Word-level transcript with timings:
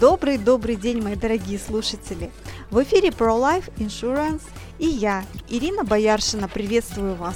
Добрый-добрый 0.00 0.76
день, 0.76 1.02
мои 1.02 1.14
дорогие 1.14 1.58
слушатели! 1.58 2.30
В 2.70 2.82
эфире 2.82 3.10
ProLife 3.10 3.70
Insurance 3.76 4.40
и 4.78 4.86
я, 4.86 5.26
Ирина 5.50 5.84
Бояршина, 5.84 6.48
приветствую 6.48 7.16
вас. 7.16 7.34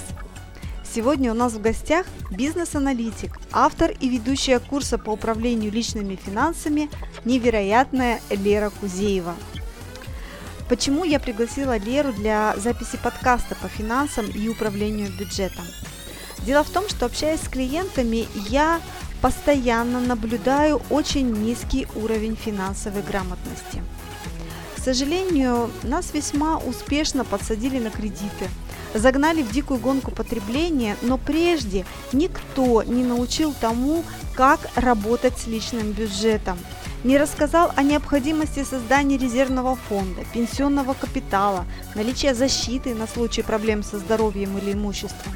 Сегодня 0.83 1.31
у 1.31 1.35
нас 1.35 1.53
в 1.53 1.61
гостях 1.61 2.07
бизнес-аналитик, 2.31 3.37
автор 3.51 3.91
и 3.91 4.09
ведущая 4.09 4.57
курса 4.57 4.97
по 4.97 5.11
управлению 5.11 5.71
личными 5.71 6.15
финансами 6.15 6.89
невероятная 7.23 8.19
Лера 8.31 8.71
Кузеева. 8.71 9.35
Почему 10.67 11.03
я 11.03 11.19
пригласила 11.19 11.77
Леру 11.77 12.13
для 12.13 12.55
записи 12.57 12.97
подкаста 12.97 13.55
по 13.61 13.67
финансам 13.67 14.25
и 14.25 14.49
управлению 14.49 15.11
бюджетом? 15.11 15.65
Дело 16.39 16.63
в 16.63 16.71
том, 16.71 16.89
что 16.89 17.05
общаясь 17.05 17.41
с 17.41 17.47
клиентами, 17.47 18.27
я 18.49 18.81
постоянно 19.25 19.99
наблюдаю 19.99 20.83
очень 20.91 21.31
низкий 21.31 21.87
уровень 21.95 22.35
финансовой 22.35 23.01
грамотности. 23.01 23.81
К 24.75 24.79
сожалению, 24.79 25.71
нас 25.81 26.13
весьма 26.13 26.59
успешно 26.59 27.25
подсадили 27.25 27.79
на 27.79 27.89
кредиты, 27.89 28.47
загнали 28.93 29.41
в 29.41 29.51
дикую 29.51 29.79
гонку 29.79 30.11
потребления, 30.11 30.95
но 31.01 31.17
прежде 31.17 31.87
никто 32.13 32.83
не 32.83 33.03
научил 33.03 33.55
тому, 33.59 34.03
как 34.35 34.59
работать 34.75 35.39
с 35.39 35.47
личным 35.47 35.93
бюджетом, 35.93 36.59
не 37.03 37.17
рассказал 37.17 37.71
о 37.75 37.81
необходимости 37.81 38.63
создания 38.63 39.17
резервного 39.17 39.75
фонда, 39.75 40.21
пенсионного 40.35 40.93
капитала, 40.93 41.65
наличия 41.95 42.35
защиты 42.35 42.93
на 42.93 43.07
случай 43.07 43.41
проблем 43.41 43.81
со 43.81 43.97
здоровьем 43.97 44.55
или 44.59 44.73
имуществом. 44.73 45.33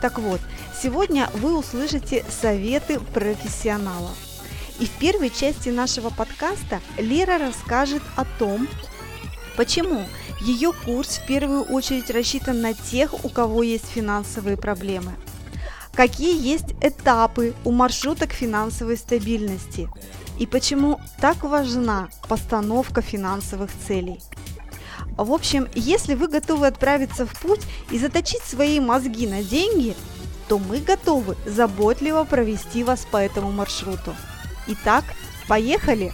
Так 0.00 0.18
вот, 0.18 0.40
сегодня 0.82 1.28
вы 1.34 1.58
услышите 1.58 2.24
советы 2.28 3.00
профессионала. 3.00 4.10
И 4.78 4.86
в 4.86 4.90
первой 4.90 5.30
части 5.30 5.70
нашего 5.70 6.10
подкаста 6.10 6.80
Лера 6.96 7.38
расскажет 7.38 8.02
о 8.16 8.24
том, 8.38 8.68
почему 9.56 10.04
ее 10.40 10.72
курс 10.84 11.18
в 11.18 11.26
первую 11.26 11.62
очередь 11.62 12.10
рассчитан 12.10 12.60
на 12.60 12.74
тех, 12.74 13.24
у 13.24 13.28
кого 13.28 13.64
есть 13.64 13.86
финансовые 13.86 14.56
проблемы. 14.56 15.12
Какие 15.94 16.40
есть 16.40 16.74
этапы 16.80 17.54
у 17.64 17.72
маршрута 17.72 18.28
к 18.28 18.32
финансовой 18.32 18.96
стабильности 18.96 19.88
и 20.38 20.46
почему 20.46 21.00
так 21.20 21.42
важна 21.42 22.08
постановка 22.28 23.02
финансовых 23.02 23.70
целей. 23.88 24.20
В 25.16 25.32
общем, 25.32 25.66
если 25.74 26.14
вы 26.14 26.28
готовы 26.28 26.68
отправиться 26.68 27.26
в 27.26 27.40
путь 27.40 27.62
и 27.90 27.98
заточить 27.98 28.42
свои 28.42 28.78
мозги 28.78 29.26
на 29.26 29.42
деньги, 29.42 29.96
то 30.48 30.58
мы 30.58 30.80
готовы 30.80 31.36
заботливо 31.44 32.24
провести 32.24 32.82
вас 32.82 33.04
по 33.04 33.18
этому 33.18 33.52
маршруту. 33.52 34.14
Итак, 34.66 35.04
поехали! 35.46 36.12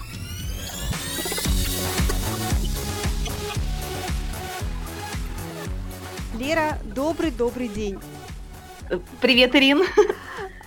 Лера, 6.36 6.78
добрый-добрый 6.84 7.68
день. 7.68 7.98
Привет, 9.20 9.55
Ирин. 9.55 9.82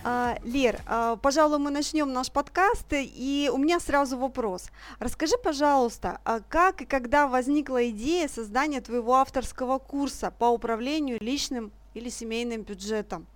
А, 0.04 0.38
Лер, 0.44 0.80
а, 0.86 1.16
пожалуй, 1.16 1.58
мы 1.58 1.70
начнем 1.70 2.10
наш 2.10 2.30
подкаст, 2.30 2.86
и 2.92 3.50
у 3.52 3.58
меня 3.58 3.78
сразу 3.78 4.16
вопрос. 4.16 4.70
Расскажи, 5.00 5.34
пожалуйста, 5.42 6.20
а 6.24 6.40
как 6.40 6.80
и 6.80 6.86
когда 6.86 7.26
возникла 7.26 7.90
идея 7.90 8.28
создания 8.28 8.80
твоего 8.80 9.16
авторского 9.16 9.78
курса 9.78 10.32
по 10.38 10.46
управлению 10.46 11.18
личным 11.20 11.72
или 11.92 12.08
семейным 12.08 12.62
бюджетом? 12.62 13.26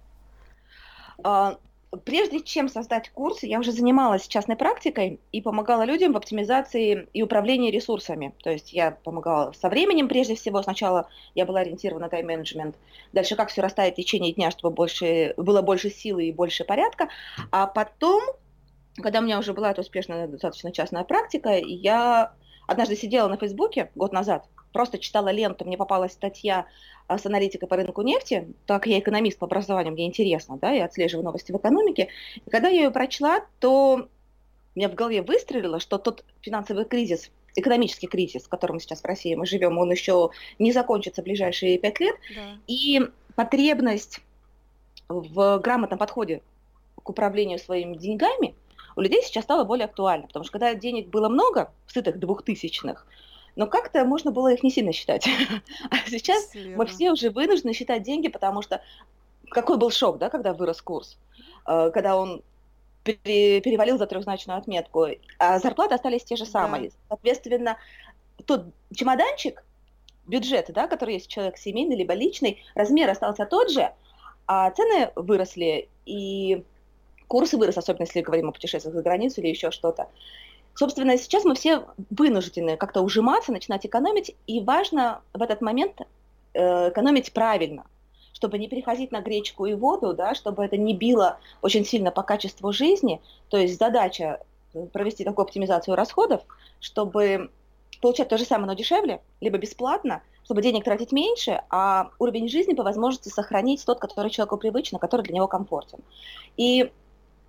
Прежде 2.05 2.41
чем 2.41 2.69
создать 2.69 3.11
курс, 3.11 3.43
я 3.43 3.61
уже 3.61 3.73
занималась 3.73 4.27
частной 4.27 4.56
практикой 4.56 5.21
и 5.31 5.43
помогала 5.43 5.83
людям 5.83 6.12
в 6.12 6.17
оптимизации 6.17 7.06
и 7.12 7.23
управлении 7.23 7.71
ресурсами. 7.71 8.34
То 8.43 8.50
есть 8.50 8.73
я 8.73 8.93
помогала 8.93 9.53
со 9.53 9.69
временем 9.69 10.09
прежде 10.09 10.34
всего. 10.34 10.62
Сначала 10.62 11.09
я 11.34 11.45
была 11.45 11.61
ориентирована 11.61 12.06
на 12.06 12.11
тайм-менеджмент. 12.11 12.77
Дальше 13.12 13.37
как 13.37 13.50
все 13.50 13.61
расставить 13.61 13.95
в 13.95 13.97
течение 13.97 14.33
дня, 14.33 14.50
чтобы 14.50 14.75
больше, 14.75 15.34
было 15.37 15.61
больше 15.61 15.91
силы 15.91 16.27
и 16.27 16.33
больше 16.33 16.65
порядка. 16.65 17.09
А 17.50 17.67
потом, 17.67 18.23
когда 18.97 19.19
у 19.19 19.23
меня 19.23 19.39
уже 19.39 19.53
была 19.53 19.71
эта 19.71 19.83
успешная 19.83 20.27
достаточно 20.27 20.73
частная 20.73 21.05
практика, 21.05 21.50
я 21.50 22.33
однажды 22.67 22.97
сидела 22.97 23.29
на 23.29 23.37
Фейсбуке 23.37 23.91
год 23.94 24.12
назад, 24.12 24.47
просто 24.72 24.99
читала 24.99 25.31
ленту, 25.31 25.65
мне 25.65 25.77
попалась 25.77 26.12
статья 26.12 26.66
а, 27.06 27.19
с 27.19 27.27
аналитикой 27.27 27.69
по 27.69 27.77
рынку 27.77 28.03
нефти, 28.03 28.49
так 28.66 28.87
я 28.87 28.99
экономист 28.99 29.38
по 29.38 29.47
образованию, 29.47 29.93
мне 29.93 30.06
интересно, 30.06 30.59
да, 30.59 30.71
я 30.71 30.84
отслеживаю 30.84 31.25
новости 31.25 31.53
в 31.53 31.56
экономике. 31.56 32.09
И 32.44 32.50
когда 32.50 32.69
я 32.69 32.84
ее 32.84 32.91
прочла, 32.91 33.44
то 33.61 34.09
у 34.75 34.78
меня 34.78 34.88
в 34.88 34.94
голове 34.94 35.22
выстрелило, 35.22 35.81
что 35.81 35.99
тот 35.99 36.25
финансовый 36.41 36.84
кризис, 36.84 37.31
экономический 37.55 38.06
кризис, 38.06 38.44
в 38.44 38.49
котором 38.49 38.81
сейчас 38.81 39.03
в 39.03 39.05
России 39.05 39.34
мы 39.34 39.47
живем, 39.47 39.78
он 39.78 39.91
еще 39.91 40.31
не 40.59 40.72
закончится 40.72 41.22
в 41.22 41.25
ближайшие 41.25 41.78
пять 41.78 42.00
лет. 42.00 42.16
Да. 42.34 42.59
И 42.66 43.00
потребность 43.34 44.21
в 45.09 45.59
грамотном 45.59 45.99
подходе 45.99 46.43
к 47.03 47.09
управлению 47.09 47.59
своими 47.59 47.97
деньгами 47.97 48.55
у 48.97 49.00
людей 49.00 49.22
сейчас 49.22 49.44
стала 49.44 49.65
более 49.65 49.87
актуальна, 49.87 50.27
потому 50.27 50.44
что 50.44 50.53
когда 50.53 50.75
денег 50.75 51.09
было 51.09 51.28
много, 51.28 51.72
в 51.87 51.93
сытых 51.93 52.19
двухтысячных, 52.19 53.06
но 53.56 53.66
как-то 53.66 54.04
можно 54.04 54.30
было 54.30 54.52
их 54.52 54.62
не 54.62 54.70
сильно 54.70 54.92
считать. 54.92 55.28
А 55.90 55.96
сейчас 56.08 56.54
Верно. 56.54 56.76
мы 56.78 56.86
все 56.86 57.12
уже 57.12 57.30
вынуждены 57.30 57.72
считать 57.72 58.02
деньги, 58.02 58.28
потому 58.28 58.62
что 58.62 58.82
какой 59.50 59.76
был 59.76 59.90
шок, 59.90 60.18
да, 60.18 60.30
когда 60.30 60.54
вырос 60.54 60.80
курс, 60.80 61.18
э, 61.66 61.90
когда 61.92 62.16
он 62.16 62.42
перевалил 63.04 63.98
за 63.98 64.06
трехзначную 64.06 64.58
отметку, 64.58 65.06
а 65.38 65.58
зарплаты 65.58 65.94
остались 65.94 66.24
те 66.24 66.36
же 66.36 66.46
самые. 66.46 66.90
Да. 66.90 66.96
Соответственно, 67.08 67.76
тот 68.46 68.66
чемоданчик, 68.94 69.64
бюджет, 70.26 70.70
да, 70.72 70.86
который 70.86 71.14
есть 71.14 71.28
человек 71.28 71.58
семейный 71.58 71.96
либо 71.96 72.14
личный, 72.14 72.62
размер 72.74 73.10
остался 73.10 73.44
тот 73.44 73.70
же, 73.70 73.92
а 74.46 74.70
цены 74.70 75.10
выросли, 75.16 75.88
и 76.06 76.64
курсы 77.26 77.56
выросли, 77.56 77.80
особенно 77.80 78.04
если 78.04 78.20
говорим 78.20 78.48
о 78.48 78.52
путешествиях 78.52 78.94
за 78.94 79.02
границу 79.02 79.40
или 79.40 79.48
еще 79.48 79.70
что-то. 79.70 80.08
Собственно, 80.75 81.19
сейчас 81.19 81.44
мы 81.44 81.55
все 81.55 81.87
вынуждены 82.10 82.77
как-то 82.77 83.03
ужиматься, 83.03 83.53
начинать 83.53 83.84
экономить, 83.84 84.34
и 84.47 84.60
важно 84.60 85.21
в 85.34 85.43
этот 85.43 85.60
момент 85.60 86.00
э, 86.55 86.88
экономить 86.91 87.33
правильно, 87.33 87.84
чтобы 88.33 88.59
не 88.59 88.69
переходить 88.69 89.12
на 89.12 89.21
гречку 89.21 89.66
и 89.66 89.75
воду, 89.75 90.15
да, 90.15 90.34
чтобы 90.34 90.65
это 90.65 90.77
не 90.77 90.94
било 90.94 91.38
очень 91.61 91.84
сильно 91.84 92.11
по 92.11 92.22
качеству 92.22 92.72
жизни. 92.72 93.21
То 93.50 93.59
есть 93.59 93.78
задача 93.78 94.41
э, 94.72 94.87
провести 94.87 95.25
такую 95.25 95.44
оптимизацию 95.44 95.94
расходов, 95.94 96.43
чтобы 96.81 97.50
получать 98.00 98.28
то 98.28 98.38
же 98.38 98.44
самое, 98.44 98.66
но 98.66 98.75
дешевле, 98.75 99.21
либо 99.41 99.59
бесплатно, 99.59 100.22
чтобы 100.44 100.62
денег 100.62 100.84
тратить 100.84 101.12
меньше, 101.12 101.62
а 101.71 102.11
уровень 102.19 102.49
жизни 102.49 102.75
по 102.75 102.82
возможности 102.82 103.28
сохранить 103.28 103.84
тот, 103.84 104.00
который 104.00 104.31
человеку 104.31 104.56
привычен, 104.56 104.99
который 104.99 105.22
для 105.22 105.34
него 105.34 105.47
комфортен. 105.47 106.00
И 106.56 106.91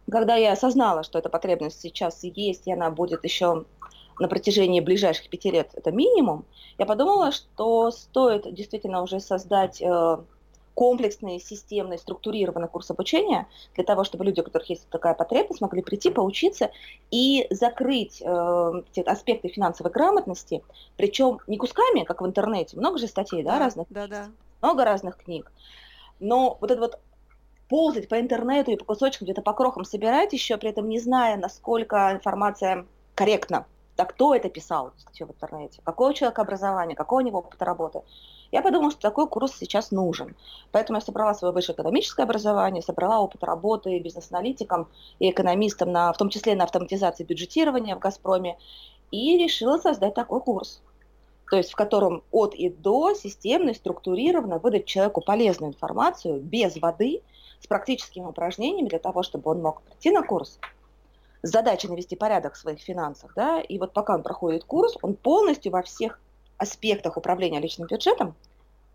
когда 0.09 0.35
я 0.35 0.53
осознала, 0.53 1.03
что 1.03 1.19
эта 1.19 1.29
потребность 1.29 1.81
сейчас 1.81 2.23
есть, 2.23 2.67
и 2.67 2.73
она 2.73 2.91
будет 2.91 3.23
еще 3.23 3.65
на 4.19 4.27
протяжении 4.27 4.79
ближайших 4.79 5.29
пяти 5.29 5.51
лет, 5.51 5.69
это 5.73 5.91
минимум, 5.91 6.45
я 6.77 6.85
подумала, 6.85 7.31
что 7.31 7.91
стоит 7.91 8.51
действительно 8.53 9.01
уже 9.01 9.19
создать 9.19 9.81
э, 9.81 10.17
комплексный, 10.73 11.39
системный, 11.39 11.97
структурированный 11.97 12.67
курс 12.67 12.89
обучения 12.91 13.47
для 13.75 13.83
того, 13.83 14.03
чтобы 14.03 14.25
люди, 14.25 14.39
у 14.39 14.43
которых 14.43 14.69
есть 14.69 14.87
такая 14.89 15.13
потребность, 15.13 15.61
могли 15.61 15.81
прийти, 15.81 16.09
поучиться 16.09 16.71
и 17.11 17.47
закрыть 17.49 18.21
э, 18.23 18.71
те 18.91 19.01
аспекты 19.01 19.49
финансовой 19.49 19.91
грамотности, 19.91 20.63
причем 20.97 21.39
не 21.47 21.57
кусками, 21.57 22.03
как 22.03 22.21
в 22.21 22.25
интернете, 22.25 22.77
много 22.77 22.97
же 22.97 23.07
статей, 23.07 23.43
да, 23.43 23.53
да 23.53 23.59
разных, 23.59 23.87
да, 23.89 24.07
да. 24.07 24.27
много 24.61 24.85
разных 24.85 25.17
книг, 25.17 25.51
но 26.19 26.57
вот 26.59 26.71
это 26.71 26.81
вот 26.81 26.99
ползать 27.73 28.07
по 28.07 28.19
интернету 28.19 28.69
и 28.69 28.75
по 28.75 28.85
кусочкам, 28.85 29.25
где-то 29.25 29.41
по 29.41 29.53
крохам 29.53 29.83
собирать, 29.83 30.31
еще 30.31 30.57
при 30.57 30.69
этом 30.69 30.87
не 30.87 30.99
зная, 30.99 31.37
насколько 31.37 32.11
информация 32.11 32.85
корректна. 33.15 33.65
Да 33.97 34.05
кто 34.05 34.35
это 34.35 34.47
писал, 34.47 34.93
статью 34.99 35.25
в 35.25 35.31
интернете, 35.31 35.81
какое 35.83 36.11
у 36.11 36.13
человека 36.13 36.43
образование, 36.43 36.95
какой 36.95 37.23
у 37.23 37.25
него 37.25 37.39
опыт 37.39 37.59
работы. 37.63 38.03
Я 38.51 38.61
подумала, 38.61 38.91
что 38.91 39.01
такой 39.01 39.27
курс 39.27 39.55
сейчас 39.57 39.89
нужен. 39.89 40.35
Поэтому 40.71 40.97
я 40.97 41.01
собрала 41.01 41.33
свое 41.33 41.51
высшее 41.51 41.73
экономическое 41.73 42.21
образование, 42.21 42.83
собрала 42.83 43.19
опыт 43.19 43.43
работы 43.43 43.97
бизнес-аналитиком 43.97 44.87
и 45.17 45.31
экономистом, 45.31 45.91
на, 45.91 46.13
в 46.13 46.17
том 46.17 46.29
числе 46.29 46.53
на 46.53 46.65
автоматизации 46.65 47.23
бюджетирования 47.23 47.95
в 47.95 47.99
«Газпроме», 47.99 48.59
и 49.09 49.35
решила 49.39 49.79
создать 49.79 50.13
такой 50.13 50.41
курс. 50.41 50.83
То 51.49 51.57
есть 51.57 51.71
в 51.71 51.75
котором 51.75 52.21
от 52.29 52.53
и 52.53 52.69
до 52.69 53.15
системно 53.15 53.71
и 53.71 53.73
структурированно 53.73 54.59
выдать 54.59 54.85
человеку 54.85 55.21
полезную 55.21 55.71
информацию 55.71 56.39
без 56.39 56.77
воды– 56.77 57.23
с 57.63 57.67
практическими 57.67 58.25
упражнениями 58.25 58.89
для 58.89 58.99
того, 58.99 59.23
чтобы 59.23 59.49
он 59.49 59.61
мог 59.61 59.81
прийти 59.83 60.11
на 60.11 60.21
курс 60.21 60.59
с 61.41 61.49
задачей 61.49 61.87
навести 61.87 62.15
порядок 62.15 62.53
в 62.53 62.57
своих 62.57 62.79
финансах, 62.79 63.31
да, 63.35 63.61
и 63.61 63.79
вот 63.79 63.93
пока 63.93 64.15
он 64.15 64.23
проходит 64.23 64.63
курс, 64.65 64.97
он 65.01 65.15
полностью 65.15 65.71
во 65.71 65.81
всех 65.81 66.19
аспектах 66.57 67.17
управления 67.17 67.59
личным 67.59 67.87
бюджетом 67.87 68.35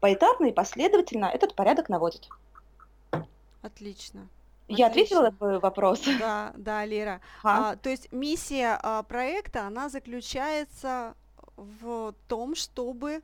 поэтапно 0.01 0.47
и 0.47 0.53
последовательно 0.53 1.27
этот 1.27 1.55
порядок 1.55 1.89
наводит. 1.89 2.29
Отлично. 3.63 4.29
Я 4.69 4.87
ответила 4.89 5.23
на 5.23 5.29
Отлично. 5.29 5.47
твой 5.47 5.59
вопрос? 5.61 6.03
Да, 6.19 6.53
да, 6.57 6.85
Лера. 6.85 7.21
Ага. 7.43 7.71
А, 7.71 7.77
то 7.77 7.89
есть 7.89 8.13
миссия 8.13 8.79
а, 8.83 9.03
проекта, 9.03 9.67
она 9.67 9.89
заключается 9.89 11.15
в 11.57 12.15
том, 12.29 12.55
чтобы 12.55 13.23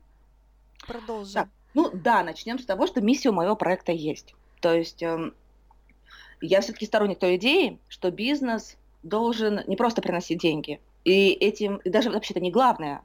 Так, 0.79 0.87
продолжим. 0.87 1.51
ну 1.75 1.91
да, 1.93 2.23
начнем 2.23 2.57
с 2.59 2.65
того, 2.65 2.87
что 2.87 2.99
миссия 3.01 3.29
у 3.29 3.33
моего 3.33 3.55
проекта 3.55 3.91
есть. 3.91 4.33
То 4.61 4.73
есть 4.73 5.03
эм, 5.03 5.33
я 6.41 6.61
все-таки 6.61 6.85
сторонник 6.85 7.19
той 7.19 7.35
идеи, 7.37 7.79
что 7.87 8.11
бизнес 8.11 8.77
должен 9.03 9.61
не 9.67 9.75
просто 9.75 10.01
приносить 10.01 10.39
деньги. 10.39 10.79
И 11.03 11.31
этим, 11.31 11.77
и 11.77 11.89
даже 11.89 12.09
вообще-то 12.09 12.39
не 12.39 12.51
главная 12.51 13.01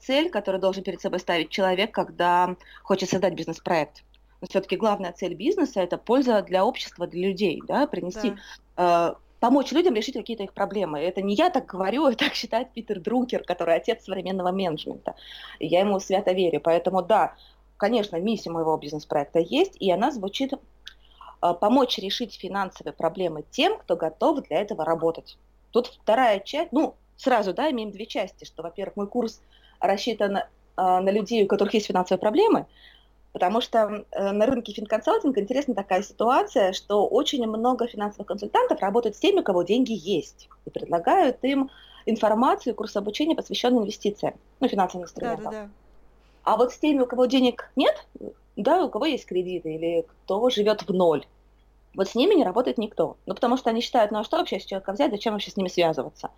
цель, 0.00 0.30
которую 0.30 0.60
должен 0.60 0.82
перед 0.82 1.00
собой 1.00 1.20
ставить 1.20 1.50
человек, 1.50 1.92
когда 1.92 2.56
хочет 2.82 3.08
создать 3.08 3.34
бизнес-проект. 3.34 4.02
Но 4.40 4.46
все-таки 4.48 4.76
главная 4.76 5.12
цель 5.12 5.34
бизнеса– 5.34 5.80
это 5.80 5.98
польза 5.98 6.42
для 6.42 6.64
общества, 6.64 7.06
для 7.06 7.28
людей, 7.28 7.62
да, 7.66 7.86
принести, 7.86 8.34
Да, 8.76 9.10
э, 9.10 9.14
помочь 9.40 9.72
людям 9.72 9.94
решить 9.94 10.14
какие-то 10.14 10.44
их 10.44 10.52
проблемы. 10.52 11.00
Это 11.00 11.22
не 11.22 11.34
я 11.34 11.50
так 11.50 11.66
говорю, 11.66 12.12
так 12.16 12.34
считает 12.34 12.72
Питер 12.72 13.00
Друкер, 13.00 13.44
который 13.44 13.74
отец 13.74 14.04
современного 14.04 14.52
менеджмента. 14.52 15.14
И 15.58 15.66
я 15.66 15.80
ему 15.80 16.00
свято 16.00 16.32
верю. 16.32 16.60
Поэтому 16.60 17.02
да, 17.02 17.34
конечно, 17.78 18.16
миссия 18.16 18.50
моего 18.50 18.76
бизнес-проекта 18.76 19.38
есть, 19.38 19.76
и 19.80 19.90
она 19.90 20.10
звучит 20.10 20.52
а, 21.40 21.54
помочь 21.54 21.98
решить 21.98 22.34
финансовые 22.34 22.92
проблемы 22.92 23.44
тем, 23.50 23.78
кто 23.78 23.96
готов 23.96 24.42
для 24.42 24.60
этого 24.60 24.84
работать. 24.84 25.38
Тут 25.70 25.86
вторая 25.86 26.40
часть, 26.40 26.72
ну, 26.72 26.94
сразу, 27.16 27.54
да, 27.54 27.70
имеем 27.70 27.90
две 27.90 28.06
части, 28.06 28.44
что, 28.44 28.62
во-первых, 28.62 28.96
мой 28.96 29.06
курс 29.06 29.40
рассчитан 29.80 30.40
а, 30.76 31.00
на 31.00 31.10
людей, 31.10 31.44
у 31.44 31.46
которых 31.46 31.72
есть 31.74 31.86
финансовые 31.86 32.20
проблемы, 32.20 32.66
потому 33.32 33.60
что 33.60 34.04
э, 34.10 34.32
на 34.32 34.46
рынке 34.46 34.72
финконсалтинга 34.72 35.40
интересна 35.40 35.74
такая 35.74 36.02
ситуация, 36.02 36.72
что 36.72 37.06
очень 37.06 37.46
много 37.46 37.86
финансовых 37.86 38.26
консультантов 38.26 38.80
работают 38.80 39.16
с 39.16 39.20
теми, 39.20 39.40
у 39.40 39.42
кого 39.42 39.62
деньги 39.62 39.92
есть, 39.92 40.48
и 40.64 40.70
предлагают 40.70 41.36
им 41.42 41.70
информацию, 42.06 42.74
курс 42.74 42.96
обучения, 42.96 43.36
посвященный 43.36 43.80
инвестициям, 43.80 44.34
ну, 44.60 44.68
финансовым 44.68 45.06
да, 45.06 45.12
да, 45.12 45.32
инструментам. 45.34 45.52
да. 45.52 45.68
А 46.48 46.56
вот 46.56 46.72
с 46.72 46.78
теми, 46.78 47.00
у 47.00 47.06
кого 47.06 47.26
денег 47.26 47.70
нет, 47.76 48.06
да, 48.56 48.82
у 48.82 48.88
кого 48.88 49.04
есть 49.04 49.26
кредиты 49.26 49.74
или 49.74 50.06
кто 50.24 50.48
живет 50.48 50.80
в 50.80 50.94
ноль, 50.94 51.26
вот 51.94 52.08
с 52.08 52.14
ними 52.14 52.32
не 52.32 52.42
работает 52.42 52.78
никто. 52.78 53.18
Ну, 53.26 53.34
потому 53.34 53.58
что 53.58 53.68
они 53.68 53.82
считают, 53.82 54.12
ну 54.12 54.20
а 54.20 54.24
что 54.24 54.38
вообще 54.38 54.58
с 54.58 54.64
человека 54.64 54.92
взять, 54.92 55.10
зачем 55.10 55.34
вообще 55.34 55.50
с 55.50 55.58
ними 55.58 55.68
связываться? 55.68 56.30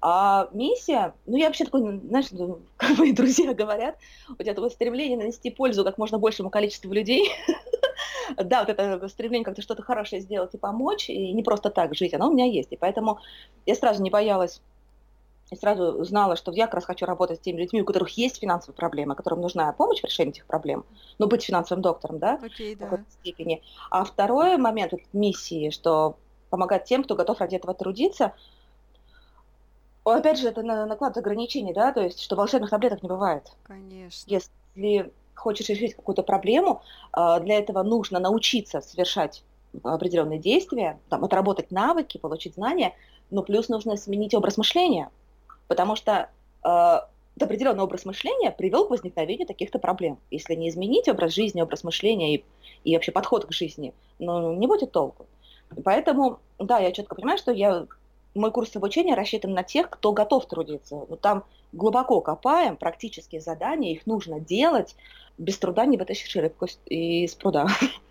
А 0.00 0.48
миссия, 0.52 1.14
ну 1.26 1.36
я 1.36 1.46
вообще 1.46 1.64
такой, 1.64 2.00
знаешь, 2.08 2.26
ну, 2.32 2.58
как 2.76 2.98
мои 2.98 3.12
друзья 3.12 3.54
говорят, 3.54 3.96
вот 4.28 4.40
это 4.40 4.60
вот 4.60 4.72
стремление 4.72 5.16
нанести 5.16 5.50
пользу 5.50 5.84
как 5.84 5.96
можно 5.96 6.18
большему 6.18 6.50
количеству 6.50 6.92
людей, 6.92 7.30
да, 8.36 8.64
вот 8.64 8.68
это 8.68 9.06
стремление 9.06 9.44
как-то 9.44 9.62
что-то 9.62 9.82
хорошее 9.82 10.22
сделать 10.22 10.54
и 10.54 10.58
помочь, 10.58 11.08
и 11.08 11.32
не 11.32 11.44
просто 11.44 11.70
так 11.70 11.94
жить, 11.94 12.14
оно 12.14 12.30
у 12.30 12.32
меня 12.32 12.46
есть. 12.46 12.72
И 12.72 12.76
поэтому 12.76 13.20
я 13.64 13.76
сразу 13.76 14.02
не 14.02 14.10
боялась 14.10 14.60
и 15.50 15.56
сразу 15.56 16.02
знала, 16.04 16.36
что 16.36 16.52
я 16.52 16.66
как 16.66 16.74
раз 16.74 16.84
хочу 16.84 17.06
работать 17.06 17.38
с 17.38 17.42
теми 17.42 17.60
людьми, 17.60 17.82
у 17.82 17.84
которых 17.84 18.10
есть 18.10 18.40
финансовые 18.40 18.76
проблемы, 18.76 19.14
которым 19.14 19.40
нужна 19.40 19.72
помощь 19.72 20.00
в 20.00 20.04
решении 20.04 20.32
этих 20.32 20.46
проблем, 20.46 20.84
ну, 21.18 21.26
быть 21.26 21.44
финансовым 21.44 21.82
доктором, 21.82 22.18
да, 22.18 22.40
Окей, 22.42 22.74
в 22.74 22.78
да. 22.78 22.84
какой-то 22.86 23.10
степени. 23.10 23.62
А 23.90 24.04
второй 24.04 24.56
момент 24.56 24.92
вот 24.92 25.02
миссии, 25.12 25.70
что 25.70 26.16
помогать 26.50 26.84
тем, 26.84 27.04
кто 27.04 27.14
готов 27.14 27.38
ради 27.40 27.56
этого 27.56 27.74
трудиться, 27.74 28.32
опять 30.04 30.38
же, 30.38 30.48
это 30.48 30.62
на- 30.62 30.86
накладывает 30.86 31.24
ограничения, 31.24 31.72
да, 31.72 31.92
то 31.92 32.00
есть, 32.02 32.20
что 32.20 32.36
волшебных 32.36 32.70
таблеток 32.70 33.02
не 33.02 33.08
бывает. 33.08 33.52
Конечно. 33.64 34.28
Если 34.28 35.12
хочешь 35.34 35.68
решить 35.68 35.94
какую-то 35.94 36.22
проблему, 36.22 36.82
а, 37.12 37.38
для 37.40 37.58
этого 37.58 37.82
нужно 37.82 38.18
научиться 38.18 38.80
совершать 38.80 39.44
определенные 39.82 40.38
действия, 40.38 40.98
там, 41.08 41.24
отработать 41.24 41.70
навыки, 41.70 42.18
получить 42.18 42.54
знания, 42.54 42.94
но 43.30 43.42
плюс 43.42 43.68
нужно 43.68 43.96
сменить 43.96 44.34
образ 44.34 44.56
мышления, 44.56 45.10
потому 45.68 45.96
что 45.96 46.30
э, 46.64 47.00
определенный 47.40 47.82
образ 47.82 48.04
мышления 48.04 48.50
привел 48.50 48.86
к 48.86 48.90
возникновению 48.90 49.46
таких-то 49.46 49.78
проблем. 49.78 50.18
Если 50.30 50.54
не 50.54 50.68
изменить 50.68 51.08
образ 51.08 51.34
жизни, 51.34 51.60
образ 51.60 51.84
мышления 51.84 52.36
и, 52.36 52.44
и 52.84 52.94
вообще 52.94 53.12
подход 53.12 53.46
к 53.46 53.52
жизни, 53.52 53.92
ну, 54.18 54.54
не 54.54 54.66
будет 54.66 54.92
толку. 54.92 55.26
Поэтому, 55.84 56.38
да, 56.58 56.78
я 56.78 56.92
четко 56.92 57.14
понимаю, 57.14 57.38
что 57.38 57.52
я, 57.52 57.86
мой 58.34 58.50
курс 58.52 58.74
обучения 58.76 59.14
рассчитан 59.14 59.52
на 59.52 59.62
тех, 59.62 59.90
кто 59.90 60.12
готов 60.12 60.46
трудиться. 60.46 61.04
Но 61.08 61.16
там 61.16 61.44
глубоко 61.72 62.20
копаем, 62.20 62.76
практические 62.76 63.40
задания, 63.40 63.92
их 63.92 64.06
нужно 64.06 64.40
делать, 64.40 64.96
без 65.38 65.58
труда 65.58 65.84
не 65.84 65.96
вытащишь 65.96 66.36
рыбку 66.36 66.66
из 66.86 67.34
пруда. 67.34 67.66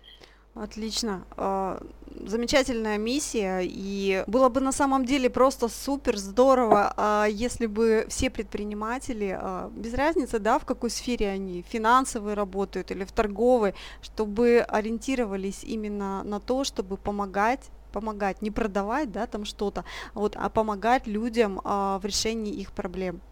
Отлично. 0.56 1.24
А, 1.36 1.80
Замечательная 2.24 2.96
миссия. 2.96 3.60
И 3.62 4.24
было 4.26 4.48
бы 4.48 4.60
на 4.60 4.72
самом 4.72 5.04
деле 5.04 5.28
просто 5.28 5.68
супер 5.68 6.16
здорово, 6.16 6.94
а, 6.96 7.26
если 7.26 7.66
бы 7.66 8.06
все 8.08 8.30
предприниматели, 8.30 9.36
а, 9.38 9.70
без 9.76 9.92
разницы, 9.92 10.38
да, 10.38 10.58
в 10.58 10.64
какой 10.64 10.88
сфере 10.88 11.28
они, 11.28 11.62
финансовые 11.68 12.34
работают 12.34 12.90
или 12.90 13.04
в 13.04 13.12
торговой, 13.12 13.74
чтобы 14.00 14.64
ориентировались 14.66 15.62
именно 15.62 16.22
на 16.24 16.40
то, 16.40 16.64
чтобы 16.64 16.96
помогать 16.96 17.70
помогать, 17.92 18.42
не 18.42 18.50
продавать, 18.50 19.10
да, 19.10 19.26
там 19.26 19.46
что-то, 19.46 19.86
вот, 20.12 20.36
а 20.36 20.50
помогать 20.50 21.06
людям 21.06 21.62
а, 21.64 21.98
в 21.98 22.04
решении 22.04 22.52
их 22.52 22.72
проблем. 22.72 23.22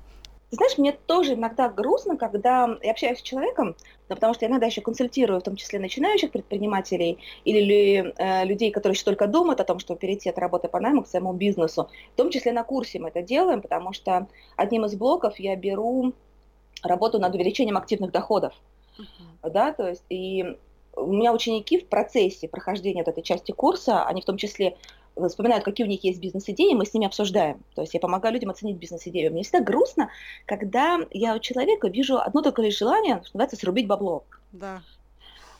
Ты 0.54 0.58
знаешь, 0.58 0.78
мне 0.78 0.92
тоже 0.92 1.34
иногда 1.34 1.68
грустно, 1.68 2.16
когда 2.16 2.78
я 2.80 2.92
общаюсь 2.92 3.18
с 3.18 3.22
человеком, 3.22 3.74
да, 4.08 4.14
потому 4.14 4.34
что 4.34 4.44
я 4.44 4.50
иногда 4.52 4.66
еще 4.66 4.82
консультирую, 4.82 5.40
в 5.40 5.42
том 5.42 5.56
числе 5.56 5.80
начинающих 5.80 6.30
предпринимателей 6.30 7.18
или 7.44 8.14
э, 8.16 8.44
людей, 8.44 8.70
которые 8.70 8.94
еще 8.94 9.04
только 9.04 9.26
думают 9.26 9.60
о 9.60 9.64
том, 9.64 9.80
чтобы 9.80 9.98
перейти 9.98 10.30
от 10.30 10.38
работы 10.38 10.68
по 10.68 10.78
найму 10.78 11.02
к 11.02 11.08
своему 11.08 11.32
бизнесу. 11.32 11.90
В 12.12 12.16
том 12.16 12.30
числе 12.30 12.52
на 12.52 12.62
курсе 12.62 13.00
мы 13.00 13.08
это 13.08 13.20
делаем, 13.20 13.62
потому 13.62 13.92
что 13.92 14.28
одним 14.56 14.84
из 14.84 14.94
блоков 14.94 15.40
я 15.40 15.56
беру 15.56 16.12
работу 16.84 17.18
над 17.18 17.34
увеличением 17.34 17.76
активных 17.76 18.12
доходов. 18.12 18.54
Мгм. 18.96 19.52
Да, 19.52 19.72
то 19.72 19.88
есть 19.88 20.04
и 20.08 20.56
у 20.94 21.12
меня 21.12 21.32
ученики 21.32 21.80
в 21.80 21.88
процессе 21.88 22.46
прохождения 22.46 23.02
вот 23.02 23.08
этой 23.08 23.24
части 23.24 23.50
курса, 23.50 24.04
они 24.04 24.22
в 24.22 24.24
том 24.24 24.36
числе 24.36 24.76
вспоминают, 25.16 25.64
какие 25.64 25.86
у 25.86 25.90
них 25.90 26.02
есть 26.04 26.20
бизнес-идеи, 26.20 26.74
мы 26.74 26.86
с 26.86 26.94
ними 26.94 27.06
обсуждаем. 27.06 27.62
То 27.74 27.82
есть 27.82 27.94
я 27.94 28.00
помогаю 28.00 28.34
людям 28.34 28.50
оценить 28.50 28.76
бизнес-идею. 28.76 29.32
Мне 29.32 29.42
всегда 29.42 29.60
грустно, 29.60 30.10
когда 30.46 30.98
я 31.10 31.34
у 31.34 31.38
человека 31.38 31.88
вижу 31.88 32.18
одно 32.18 32.42
только 32.42 32.62
лишь 32.62 32.78
желание, 32.78 33.16
что 33.24 33.36
называется, 33.36 33.56
срубить 33.56 33.86
бабло. 33.86 34.24
Да, 34.52 34.82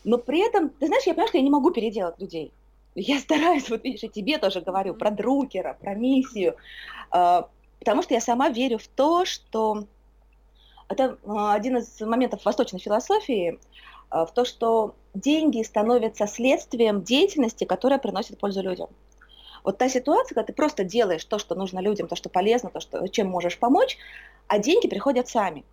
Но 0.05 0.19
при 0.19 0.47
этом, 0.47 0.71
ты 0.71 0.87
знаешь, 0.87 1.05
я 1.05 1.15
понимаю, 1.15 1.29
что 1.29 1.39
я 1.39 1.45
не 1.45 1.51
могу 1.51 1.71
переделать 1.71 2.21
людей. 2.21 2.53
Я 2.95 3.19
стараюсь, 3.19 3.69
вот 3.71 3.83
видишь, 3.85 4.05
и 4.05 4.09
тебе 4.09 4.39
тоже 4.39 4.61
говорю 4.61 4.95
про 4.95 5.11
друкера, 5.11 5.77
про 5.81 5.95
миссию, 5.95 6.57
а, 7.11 7.49
потому 7.81 8.03
что 8.03 8.15
я 8.15 8.21
сама 8.21 8.49
верю 8.51 8.79
в 8.79 8.87
то, 8.87 9.25
что 9.25 9.85
это 10.89 11.19
а, 11.27 11.55
один 11.55 11.79
из 11.79 12.01
моментов 12.01 12.45
восточной 12.45 12.79
философии, 12.79 13.59
а, 14.11 14.27
в 14.27 14.33
то, 14.33 14.45
что 14.45 14.95
деньги 15.13 15.63
становятся 15.63 16.27
следствием 16.27 17.03
деятельности, 17.03 17.65
которая 17.65 17.99
приносит 17.99 18.39
пользу 18.39 18.63
людям. 18.63 18.89
Вот 19.65 19.79
та 19.79 19.89
ситуация, 19.89 20.35
когда 20.35 20.47
ты 20.47 20.53
просто 20.53 20.85
делаешь 20.85 21.25
то, 21.25 21.39
что 21.39 21.55
нужно 21.55 21.81
людям, 21.81 22.07
то, 22.07 22.17
что 22.17 22.29
полезно, 22.29 22.71
то, 22.71 22.81
что, 22.81 23.09
чем 23.09 23.29
можешь 23.29 23.59
помочь, 23.59 23.97
а 24.47 24.59
деньги 24.59 24.87
приходят 24.87 25.27
сами. 25.27 25.65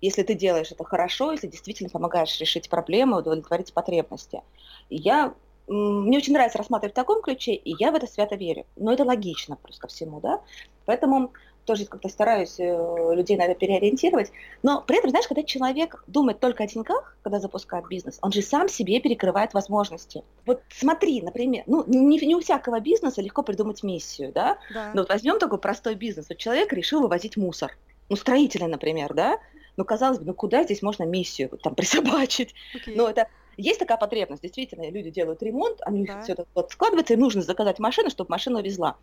Если 0.00 0.22
ты 0.22 0.34
делаешь 0.34 0.70
это 0.70 0.84
хорошо, 0.84 1.32
если 1.32 1.48
действительно 1.48 1.90
помогаешь 1.90 2.38
решить 2.38 2.70
проблемы, 2.70 3.18
удовлетворить 3.18 3.72
потребности. 3.72 4.42
Я, 4.88 5.34
мне 5.66 6.16
очень 6.16 6.32
нравится 6.32 6.58
рассматривать 6.58 6.94
в 6.94 6.96
таком 6.96 7.20
ключе, 7.20 7.54
и 7.54 7.74
я 7.80 7.90
в 7.90 7.96
это 7.96 8.06
свято 8.06 8.36
верю. 8.36 8.64
Но 8.76 8.92
это 8.92 9.02
логично, 9.02 9.56
плюс 9.56 9.78
ко 9.78 9.88
всему, 9.88 10.20
да. 10.20 10.40
Поэтому 10.86 11.32
тоже 11.68 11.84
как-то 11.84 12.08
стараюсь 12.08 12.58
э, 12.58 13.14
людей 13.14 13.36
на 13.36 13.42
это 13.42 13.54
переориентировать. 13.54 14.32
Но 14.62 14.80
при 14.80 14.98
этом, 14.98 15.10
знаешь, 15.10 15.28
когда 15.28 15.42
человек 15.42 16.02
думает 16.06 16.40
только 16.40 16.64
о 16.64 16.66
деньгах, 16.66 17.14
когда 17.22 17.38
запускает 17.38 17.86
бизнес, 17.88 18.18
он 18.22 18.32
же 18.32 18.40
сам 18.40 18.68
себе 18.68 19.00
перекрывает 19.00 19.52
возможности. 19.52 20.24
Вот 20.46 20.62
смотри, 20.70 21.20
например, 21.20 21.64
ну 21.66 21.84
не, 21.86 22.18
не 22.18 22.34
у 22.34 22.40
всякого 22.40 22.80
бизнеса 22.80 23.20
легко 23.20 23.42
придумать 23.42 23.82
миссию, 23.82 24.32
да, 24.32 24.56
да, 24.72 24.92
но 24.94 25.02
вот 25.02 25.10
возьмем 25.10 25.38
такой 25.38 25.58
простой 25.58 25.94
бизнес. 25.94 26.30
Вот 26.30 26.38
человек 26.38 26.72
решил 26.72 27.02
вывозить 27.02 27.36
мусор. 27.36 27.76
Ну, 28.08 28.16
строительный, 28.16 28.68
например, 28.68 29.12
да? 29.12 29.38
Ну, 29.76 29.84
казалось 29.84 30.18
бы, 30.18 30.24
ну 30.24 30.34
куда 30.34 30.64
здесь 30.64 30.80
можно 30.80 31.04
миссию 31.04 31.50
там 31.62 31.74
присобачить? 31.74 32.54
Ну, 32.86 33.04
окей, 33.04 33.10
это 33.10 33.28
есть 33.58 33.78
такая 33.78 33.98
потребность, 33.98 34.40
действительно, 34.42 34.88
люди 34.88 35.10
делают 35.10 35.42
ремонт, 35.42 35.80
они 35.82 36.06
да, 36.06 36.22
все 36.22 36.32
это 36.32 36.46
вот 36.54 36.70
складывается, 36.70 37.14
им 37.14 37.20
нужно 37.20 37.42
заказать 37.42 37.78
машину, 37.78 38.08
чтобы 38.08 38.30
машина 38.30 38.62
везла. 38.62 38.96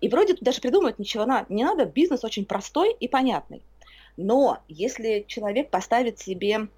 И 0.00 0.08
вроде 0.08 0.34
тут 0.34 0.42
даже 0.42 0.60
придумать 0.60 0.98
ничего 0.98 1.24
не 1.48 1.64
надо, 1.64 1.84
бизнес 1.84 2.24
очень 2.24 2.44
простой 2.44 2.92
и 2.92 3.08
понятный. 3.08 3.62
Но 4.16 4.58
если 4.68 5.24
человек 5.26 5.70
поставит 5.70 6.18
себе 6.18 6.68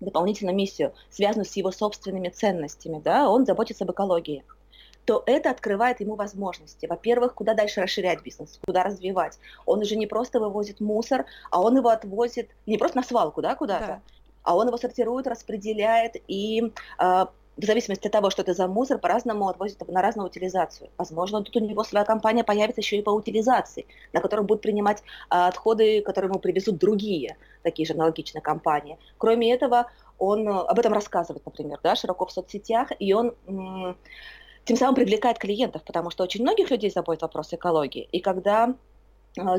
дополнительную 0.00 0.54
миссию, 0.54 0.92
связанную 1.10 1.46
с 1.46 1.56
его 1.56 1.70
собственными 1.70 2.28
ценностями, 2.28 3.00
да, 3.02 3.28
он 3.28 3.46
заботится 3.46 3.84
об 3.84 3.90
экологии, 3.92 4.44
то 5.04 5.22
это 5.26 5.50
открывает 5.50 6.00
ему 6.00 6.16
возможности. 6.16 6.86
Во-первых, 6.86 7.34
куда 7.34 7.54
дальше 7.54 7.80
расширять 7.80 8.22
бизнес, 8.22 8.60
куда 8.66 8.82
развивать. 8.82 9.38
Он 9.64 9.80
уже 9.80 9.96
не 9.96 10.06
просто 10.06 10.38
вывозит 10.38 10.80
мусор, 10.80 11.24
а 11.50 11.62
он 11.62 11.78
его 11.78 11.88
отвозит 11.88 12.50
не 12.66 12.76
просто 12.76 12.98
на 12.98 13.02
свалку, 13.02 13.40
да, 13.40 13.54
куда-то, 13.54 13.86
да, 13.86 14.02
а 14.42 14.56
он 14.56 14.66
его 14.66 14.76
сортирует, 14.76 15.26
распределяет 15.26 16.16
и 16.26 16.72
а, 16.98 17.30
в 17.58 17.64
зависимости 17.64 18.06
от 18.06 18.12
того, 18.12 18.30
что 18.30 18.42
это 18.42 18.54
за 18.54 18.68
мусор, 18.68 18.98
по-разному 18.98 19.48
отвозят 19.48 19.86
на 19.88 20.00
разную 20.00 20.28
утилизацию. 20.28 20.90
Возможно, 20.96 21.42
тут 21.42 21.56
у 21.56 21.60
него 21.60 21.82
своя 21.82 22.04
компания 22.04 22.44
появится 22.44 22.80
еще 22.80 22.98
и 22.98 23.02
по 23.02 23.10
утилизации, 23.10 23.86
на 24.12 24.20
котором 24.20 24.46
будут 24.46 24.62
принимать 24.62 25.02
а, 25.28 25.48
отходы, 25.48 26.00
которые 26.02 26.30
ему 26.30 26.38
привезут 26.38 26.78
другие, 26.78 27.36
такие 27.62 27.86
же 27.86 27.94
аналогичные 27.94 28.42
компании. 28.42 28.96
Кроме 29.18 29.52
этого, 29.52 29.90
он 30.18 30.48
об 30.48 30.78
этом 30.78 30.92
рассказывает, 30.92 31.44
например, 31.44 31.80
да, 31.82 31.96
широко 31.96 32.26
в 32.26 32.32
соцсетях, 32.32 32.92
и 32.98 33.12
он 33.12 33.34
тем 34.64 34.76
самым 34.76 34.94
привлекает 34.94 35.38
клиентов, 35.38 35.82
потому 35.82 36.10
что 36.10 36.24
очень 36.24 36.42
многих 36.42 36.70
людей 36.70 36.90
заботит 36.90 37.22
вопрос 37.22 37.52
экологии. 37.52 38.08
И 38.12 38.20
когда 38.20 38.74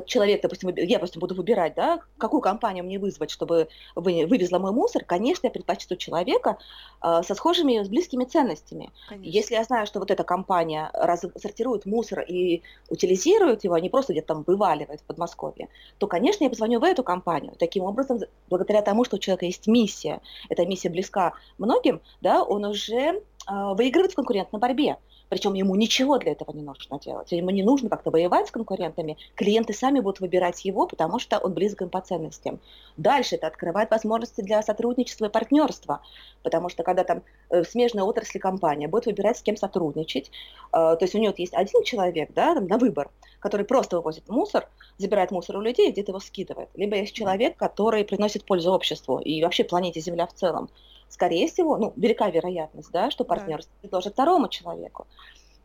человек, 0.06 0.42
допустим, 0.42 0.70
я, 0.76 0.98
допустим, 0.98 1.20
буду 1.20 1.36
выбирать, 1.36 1.74
да, 1.76 2.00
какую 2.18 2.42
компанию 2.42 2.84
мне 2.84 3.00
вызвать, 3.00 3.32
чтобы 3.32 3.68
вы, 3.96 4.26
вывезла 4.26 4.60
мой 4.60 4.72
мусор, 4.72 5.04
конечно, 5.04 5.48
я 5.48 5.52
предпочту 5.52 5.96
человека 5.96 6.58
э, 7.02 7.22
со 7.24 7.36
схожими, 7.36 7.84
с 7.84 7.90
близкими 7.90 8.26
ценностями. 8.26 8.92
Конечно. 9.08 9.30
Если 9.30 9.56
я 9.56 9.64
знаю, 9.64 9.88
что 9.88 10.00
вот 10.00 10.12
эта 10.12 10.24
компания 10.24 10.90
раз, 10.94 11.26
сортирует 11.38 11.86
мусор 11.86 12.22
и 12.22 12.62
утилизирует 12.90 13.64
его, 13.64 13.76
а 13.76 13.80
не 13.80 13.90
просто 13.90 14.14
где-то 14.14 14.28
там 14.28 14.44
вываливает 14.46 15.02
в 15.02 15.04
Подмосковье, 15.04 15.70
то, 15.98 16.08
конечно, 16.08 16.44
я 16.44 16.50
позвоню 16.50 16.80
в 16.80 16.84
эту 16.84 17.04
компанию. 17.04 17.54
Таким 17.58 17.84
образом, 17.84 18.20
благодаря 18.50 18.82
тому, 18.82 19.06
что 19.06 19.18
у 19.18 19.20
человека 19.20 19.46
есть 19.46 19.68
миссия, 19.68 20.22
эта 20.50 20.66
миссия 20.66 20.90
близка 20.90 21.34
многим, 21.58 22.02
да, 22.22 22.44
он 22.44 22.66
уже 22.66 22.96
э, 22.96 23.20
выигрывает 23.48 24.12
в 24.12 24.16
конкурентной 24.16 24.60
борьбе. 24.60 24.98
Причем 25.30 25.54
ему 25.54 25.76
ничего 25.76 26.18
для 26.18 26.32
этого 26.32 26.52
не 26.52 26.64
нужно 26.64 27.00
делать. 27.00 27.32
Ему 27.32 27.52
не 27.52 27.64
нужно 27.64 27.90
как-то 27.90 28.12
воевать 28.12 28.48
с 28.48 28.52
конкурентами. 28.52 29.18
Клиенты 29.36 29.74
сами 29.74 30.00
будут 30.00 30.20
выбирать 30.20 30.66
его, 30.66 30.88
потому 30.88 31.20
что 31.20 31.38
он 31.38 31.54
близок 31.54 31.84
им 31.84 31.90
по 31.90 32.02
ценностям. 32.02 32.60
Дальше 32.98 33.36
это 33.36 33.48
открывает 33.48 33.92
возможности 33.92 34.42
для 34.42 34.62
сотрудничества 34.64 35.26
и 35.26 35.30
партнерства. 35.30 36.02
Потому 36.44 36.70
что 36.70 36.84
когда 36.84 37.04
там 37.04 37.22
э, 37.50 37.64
смежная 37.64 38.04
отрасль 38.04 38.40
компания 38.40 38.88
будет 38.88 39.06
выбирать, 39.06 39.38
с 39.38 39.42
кем 39.42 39.56
сотрудничать, 39.56 40.30
э, 40.30 40.72
то 40.72 41.00
есть 41.00 41.14
у 41.14 41.20
нее 41.20 41.34
есть 41.38 41.54
один 41.54 41.84
человек 41.84 42.32
да, 42.34 42.56
там, 42.56 42.68
на 42.68 42.78
выбор, 42.78 43.12
который 43.40 43.66
просто 43.66 43.98
вывозит 43.98 44.28
мусор, 44.30 44.68
забирает 44.98 45.32
мусор 45.32 45.58
у 45.58 45.62
людей 45.62 45.90
и 45.90 45.92
где-то 45.92 46.12
его 46.12 46.20
скидывает. 46.20 46.70
Либо 46.76 46.98
есть 46.98 47.14
человек, 47.14 47.56
который 47.56 48.04
приносит 48.04 48.46
пользу 48.46 48.72
обществу 48.72 49.20
и 49.20 49.44
вообще 49.44 49.64
планете 49.64 50.00
Земля 50.00 50.26
в 50.26 50.34
целом 50.34 50.70
скорее 51.10 51.48
всего, 51.48 51.78
ну, 51.78 51.94
велика 51.96 52.30
вероятность, 52.30 52.92
да, 52.92 53.12
что 53.12 53.26
партнер 53.26 53.60
да. 53.60 53.68
предложит 53.82 54.14
второму 54.14 54.48
человеку. 54.48 55.08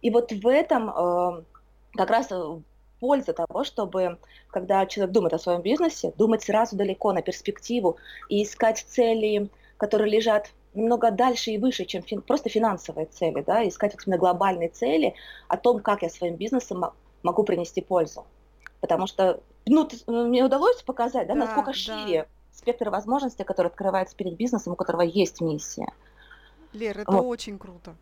И 0.03 0.11
вот 0.11 0.33
в 0.33 0.47
этом 0.49 0.91
э, 0.91 1.43
как 1.93 2.11
раз 2.11 2.29
э, 2.31 2.61
польза 3.01 3.33
того, 3.33 3.65
чтобы, 3.65 4.19
когда 4.49 4.87
человек 4.87 5.13
думает 5.13 5.35
о 5.35 5.39
своем 5.39 5.63
бизнесе, 5.63 6.13
думать 6.17 6.43
сразу 6.43 6.77
далеко 6.77 7.13
на 7.13 7.23
перспективу 7.23 7.97
и 8.29 8.43
искать 8.43 8.79
цели, 8.79 9.49
которые 9.77 10.11
лежат 10.11 10.51
немного 10.75 11.11
дальше 11.11 11.53
и 11.53 11.59
выше, 11.59 11.85
чем 11.85 12.03
фин, 12.03 12.21
просто 12.23 12.49
финансовые 12.49 13.07
цели, 13.07 13.43
да, 13.47 13.67
искать 13.67 13.95
вот 13.95 14.07
именно 14.07 14.19
глобальные 14.19 14.71
цели 14.71 15.15
о 15.49 15.57
том, 15.57 15.81
как 15.81 16.03
я 16.03 16.11
своим 16.11 16.37
бизнесом 16.37 16.85
могу 17.23 17.45
принести 17.45 17.81
пользу. 17.81 18.25
Потому 18.81 19.07
что 19.07 19.41
ну, 19.67 19.89
мне 20.07 20.45
удалось 20.45 20.83
показать, 20.83 21.27
да, 21.27 21.35
да 21.35 21.41
насколько 21.41 21.71
да. 21.71 21.75
шире 21.75 22.29
спектр 22.55 22.91
возможностей, 22.91 23.45
который 23.45 23.69
открывается 23.69 24.17
перед 24.17 24.37
бизнесом, 24.37 24.73
у 24.73 24.77
которого 24.77 25.03
есть 25.03 25.41
миссия. 25.41 25.93
Лер, 26.73 27.01
это 27.01 27.13
вот. 27.13 27.25
очень 27.25 27.59
круто. 27.59 27.95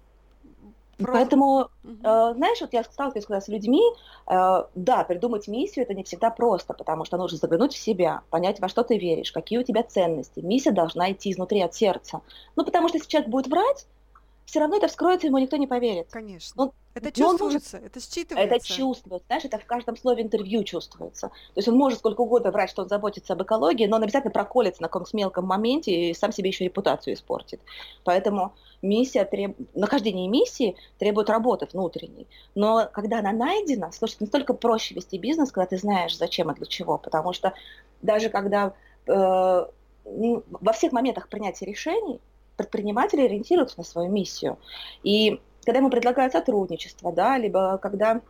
Просто... 0.99 1.13
Поэтому, 1.13 1.69
угу. 1.85 1.97
э, 2.03 2.35
знаешь, 2.35 2.61
вот 2.61 2.73
я 2.73 2.85
сталкиваюсь 2.85 3.27
когда 3.27 3.41
с 3.41 3.49
людьми, 3.49 3.83
э, 4.29 4.65
да, 4.75 5.05
придумать 5.05 5.49
миссию 5.49 5.85
это 5.85 5.95
не 5.95 6.05
всегда 6.05 6.31
просто, 6.31 6.75
потому 6.75 7.05
что 7.05 7.17
нужно 7.17 7.39
заглянуть 7.39 7.75
в 7.75 7.79
себя, 7.79 8.23
понять, 8.31 8.61
во 8.61 8.69
что 8.69 8.83
ты 8.83 8.99
веришь, 8.99 9.33
какие 9.33 9.59
у 9.59 9.63
тебя 9.63 9.83
ценности. 9.83 10.41
Миссия 10.41 10.71
должна 10.71 11.11
идти 11.13 11.33
изнутри 11.33 11.61
от 11.63 11.75
сердца. 11.75 12.21
Ну, 12.57 12.65
потому 12.65 12.89
что 12.89 12.99
если 12.99 13.09
человек 13.09 13.31
будет 13.31 13.47
врать, 13.49 13.87
все 14.45 14.61
равно 14.61 14.77
это 14.77 14.89
вскроется, 14.89 15.27
ему 15.27 15.39
никто 15.39 15.57
не 15.57 15.67
поверит. 15.67 16.09
Конечно. 16.11 16.65
Он, 16.65 16.73
это 16.95 17.11
чувствуется, 17.11 17.77
может, 17.77 17.87
это 17.87 18.01
считывается. 18.01 18.55
Это 18.55 18.67
чувствуется, 18.67 19.27
знаешь, 19.27 19.45
это 19.45 19.59
в 19.59 19.65
каждом 19.65 19.97
слове 19.97 20.23
интервью 20.23 20.63
чувствуется. 20.65 21.29
То 21.29 21.57
есть 21.57 21.69
он 21.69 21.77
может 21.77 22.01
сколько 22.01 22.21
угодно 22.21 22.51
врать, 22.51 22.71
что 22.71 22.83
он 22.83 22.89
заботится 22.89 23.33
об 23.33 23.43
экологии, 23.43 23.87
но 23.87 23.97
он 23.97 24.03
обязательно 24.03 24.33
проколется 24.33 24.83
на 24.83 24.89
каком-то 24.89 25.17
мелком 25.17 25.47
моменте 25.47 26.11
и 26.11 26.15
сам 26.15 26.33
себе 26.33 26.51
еще 26.51 26.65
репутацию 26.65 27.15
испортит. 27.15 27.61
Поэтому 28.05 28.53
миссия, 28.83 29.25
треб... 29.25 29.57
нахождение 29.75 30.29
миссии 30.29 30.77
требует 30.99 31.31
работы 31.31 31.67
внутренней. 31.73 32.27
Но 32.55 32.89
когда 32.93 33.21
она 33.21 33.33
найдена, 33.33 33.91
слушай, 33.93 34.17
настолько 34.21 34.53
проще 34.53 34.95
вести 34.95 35.19
бизнес, 35.19 35.51
когда 35.51 35.67
ты 35.67 35.79
знаешь, 35.79 36.17
зачем 36.17 36.51
и 36.51 36.55
для 36.55 36.67
чего. 36.67 36.99
Потому 36.99 37.33
что 37.33 37.55
даже 38.03 38.29
когда 38.29 38.75
э, 39.07 39.13
во 40.05 40.73
всех 40.73 40.93
моментах 40.93 41.29
принятия 41.29 41.65
решений 41.65 42.21
предприниматели 42.57 43.23
ориентируются 43.23 43.79
на 43.79 43.85
свою 43.85 44.11
миссию. 44.11 44.59
И 45.03 45.41
когда 45.65 45.79
ему 45.79 45.91
предлагают 45.91 46.33
сотрудничество, 46.33 47.13
да, 47.13 47.39
либо 47.39 47.79
когда 47.79 48.21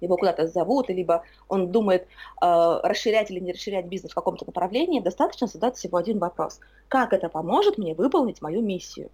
его 0.00 0.16
куда-то 0.16 0.46
зовут, 0.46 0.88
либо 0.88 1.24
он 1.48 1.72
думает 1.72 2.06
э, 2.40 2.80
расширять 2.82 3.30
или 3.30 3.40
не 3.40 3.52
расширять 3.52 3.86
бизнес 3.86 4.12
в 4.12 4.14
каком-то 4.14 4.46
направлении, 4.46 5.00
достаточно 5.00 5.46
задать 5.46 5.76
всего 5.76 5.98
один 5.98 6.18
вопрос. 6.18 6.60
Как 6.88 7.12
это 7.12 7.28
поможет 7.28 7.78
мне 7.78 7.94
выполнить 7.94 8.40
мою 8.40 8.62
миссию? 8.62 9.10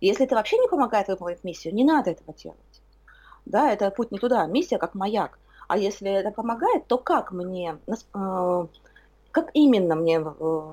Если 0.00 0.24
это 0.24 0.36
вообще 0.36 0.58
не 0.58 0.68
помогает 0.68 1.08
выполнить 1.08 1.44
миссию, 1.44 1.74
не 1.74 1.84
надо 1.84 2.10
этого 2.10 2.34
делать. 2.34 2.58
Да, 3.46 3.72
это 3.72 3.90
путь 3.90 4.12
не 4.12 4.18
туда, 4.18 4.46
миссия 4.46 4.78
как 4.78 4.94
маяк. 4.94 5.38
А 5.68 5.76
если 5.76 6.10
это 6.10 6.30
помогает, 6.30 6.86
то 6.86 6.98
как 6.98 7.32
мне, 7.32 7.78
э, 7.88 8.66
как 9.32 9.50
именно 9.54 9.94
мне 9.96 10.20
э, 10.20 10.72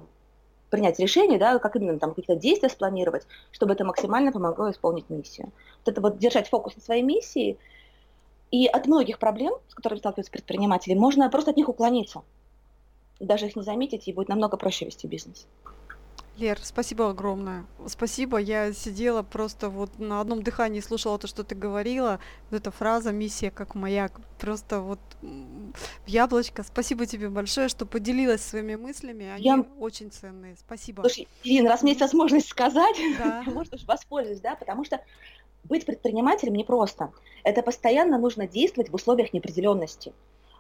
принять 0.69 0.99
решение, 0.99 1.39
да, 1.39 1.59
как 1.59 1.75
именно 1.75 1.99
там 1.99 2.11
какие-то 2.11 2.35
действия 2.35 2.69
спланировать, 2.69 3.25
чтобы 3.51 3.73
это 3.73 3.85
максимально 3.85 4.31
помогло 4.31 4.69
исполнить 4.71 5.09
миссию. 5.09 5.51
Вот 5.79 5.91
это 5.91 6.01
вот 6.01 6.17
держать 6.17 6.49
фокус 6.49 6.75
на 6.75 6.81
своей 6.81 7.01
миссии, 7.01 7.57
и 8.51 8.65
от 8.65 8.87
многих 8.87 9.19
проблем, 9.19 9.53
с 9.67 9.75
которыми 9.75 9.99
сталкиваются 9.99 10.31
предприниматели, 10.31 10.95
можно 10.95 11.29
просто 11.29 11.51
от 11.51 11.57
них 11.57 11.69
уклониться. 11.69 12.23
Даже 13.19 13.47
их 13.47 13.55
не 13.55 13.61
заметить, 13.61 14.07
и 14.07 14.13
будет 14.13 14.29
намного 14.29 14.57
проще 14.57 14.85
вести 14.85 15.05
бизнес. 15.05 15.45
Лер, 16.39 16.57
спасибо 16.63 17.09
огромное. 17.09 17.65
Спасибо. 17.87 18.37
Я 18.37 18.71
сидела 18.71 19.23
просто 19.23 19.69
вот 19.69 19.99
на 19.99 20.21
одном 20.21 20.41
дыхании 20.41 20.79
слушала 20.79 21.19
то, 21.19 21.27
что 21.27 21.43
ты 21.43 21.53
говорила. 21.53 22.21
Вот 22.49 22.61
эта 22.61 22.71
фраза 22.71 23.11
«миссия 23.11 23.51
как 23.51 23.75
маяк». 23.75 24.21
Просто 24.39 24.79
вот 24.79 24.99
яблочко. 26.07 26.63
Спасибо 26.63 27.05
тебе 27.05 27.29
большое, 27.29 27.67
что 27.67 27.85
поделилась 27.85 28.41
своими 28.41 28.75
мыслями. 28.75 29.25
Они 29.25 29.43
я... 29.43 29.65
очень 29.79 30.11
ценные. 30.11 30.55
Спасибо. 30.55 31.01
Слушай, 31.01 31.27
Ирина, 31.43 31.69
раз 31.69 31.81
у 31.81 31.85
меня 31.85 31.91
есть 31.91 32.01
возможность 32.01 32.47
сказать, 32.47 32.95
да. 33.19 33.43
я, 33.45 33.51
может, 33.51 33.73
воспользуюсь, 33.85 34.39
да, 34.39 34.55
потому 34.55 34.85
что 34.85 35.01
быть 35.65 35.85
предпринимателем 35.85 36.53
непросто. 36.53 37.11
Это 37.43 37.61
постоянно 37.63 38.17
нужно 38.17 38.47
действовать 38.47 38.89
в 38.89 38.95
условиях 38.95 39.33
неопределенности 39.33 40.13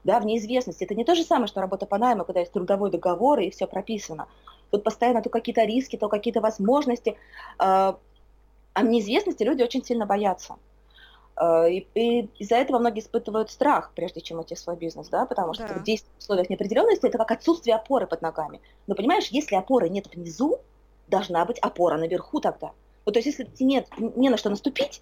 да, 0.03 0.19
в 0.19 0.25
неизвестности. 0.25 0.83
Это 0.83 0.95
не 0.95 1.03
то 1.03 1.15
же 1.15 1.23
самое, 1.23 1.47
что 1.47 1.61
работа 1.61 1.85
по 1.85 1.97
найму, 1.97 2.25
когда 2.25 2.39
есть 2.39 2.51
трудовой 2.51 2.91
договор 2.91 3.39
и 3.39 3.49
все 3.49 3.67
прописано. 3.67 4.27
Тут 4.71 4.83
постоянно 4.83 5.21
то 5.21 5.29
какие-то 5.29 5.63
риски, 5.63 5.95
то 5.97 6.09
какие-то 6.09 6.41
возможности. 6.41 7.17
А, 7.57 7.97
а 8.73 8.81
неизвестности 8.83 9.43
люди 9.43 9.63
очень 9.63 9.83
сильно 9.83 10.05
боятся. 10.05 10.55
А, 11.35 11.67
и, 11.67 11.85
и 11.95 12.29
из-за 12.37 12.55
этого 12.55 12.79
многие 12.79 12.99
испытывают 12.99 13.49
страх, 13.49 13.91
прежде 13.95 14.21
чем 14.21 14.41
идти 14.41 14.55
в 14.55 14.59
свой 14.59 14.75
бизнес, 14.75 15.07
да, 15.09 15.25
потому 15.25 15.53
что 15.53 15.67
да. 15.67 15.79
действие 15.79 16.13
в 16.17 16.19
условиях 16.19 16.49
неопределенности 16.49 17.05
это 17.05 17.17
как 17.17 17.31
отсутствие 17.31 17.75
опоры 17.75 18.07
под 18.07 18.21
ногами. 18.21 18.61
Но 18.87 18.95
понимаешь, 18.95 19.27
если 19.27 19.55
опоры 19.55 19.89
нет 19.89 20.13
внизу, 20.13 20.59
должна 21.07 21.43
быть 21.45 21.59
опора 21.59 21.97
наверху 21.97 22.39
тогда. 22.39 22.71
Вот, 23.05 23.13
то 23.13 23.19
есть 23.19 23.27
если 23.27 23.49
нет, 23.63 23.87
не 23.97 24.29
на 24.29 24.37
что 24.37 24.49
наступить, 24.49 25.01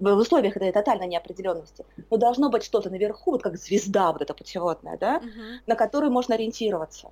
в 0.00 0.06
условиях 0.06 0.56
этой 0.56 0.72
тотальной 0.72 1.06
неопределенности, 1.06 1.84
но 2.10 2.16
должно 2.16 2.50
быть 2.50 2.64
что-то 2.64 2.90
наверху, 2.90 3.32
вот 3.32 3.42
как 3.42 3.56
звезда 3.56 4.12
вот 4.12 4.22
эта 4.22 4.34
путеводная, 4.34 4.96
да, 4.96 5.16
угу. 5.16 5.28
на 5.66 5.74
которую 5.74 6.12
можно 6.12 6.34
ориентироваться. 6.34 7.10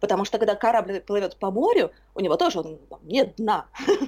Потому 0.00 0.24
что 0.24 0.38
когда 0.38 0.54
корабль 0.54 1.00
плывет 1.00 1.36
по 1.36 1.50
морю, 1.50 1.90
у 2.14 2.20
него 2.20 2.36
тоже 2.36 2.60
он, 2.60 2.78
нет 3.02 3.36
дна. 3.36 3.66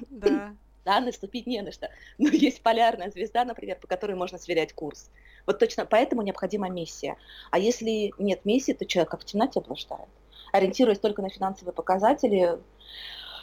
Да. 0.09 0.55
да, 0.85 1.01
наступить 1.01 1.47
не 1.47 1.61
на 1.63 1.71
что. 1.71 1.91
Но 2.19 2.29
есть 2.29 2.63
полярная 2.63 3.11
звезда, 3.11 3.45
например, 3.45 3.79
по 3.81 3.87
которой 3.87 4.17
можно 4.17 4.39
сверять 4.39 4.73
курс. 4.73 5.11
Вот 5.47 5.59
точно 5.59 5.87
поэтому 5.87 6.23
необходима 6.23 6.69
миссия. 6.69 7.17
А 7.51 7.59
если 7.59 8.13
нет 8.19 8.45
миссии, 8.45 8.73
то 8.73 8.87
человек 8.87 9.11
как 9.11 9.21
в 9.21 9.25
темноте 9.25 9.61
блуждает. 9.61 10.09
Ориентируясь 10.53 10.99
только 10.99 11.23
на 11.23 11.31
финансовые 11.31 11.73
показатели, 11.73 12.59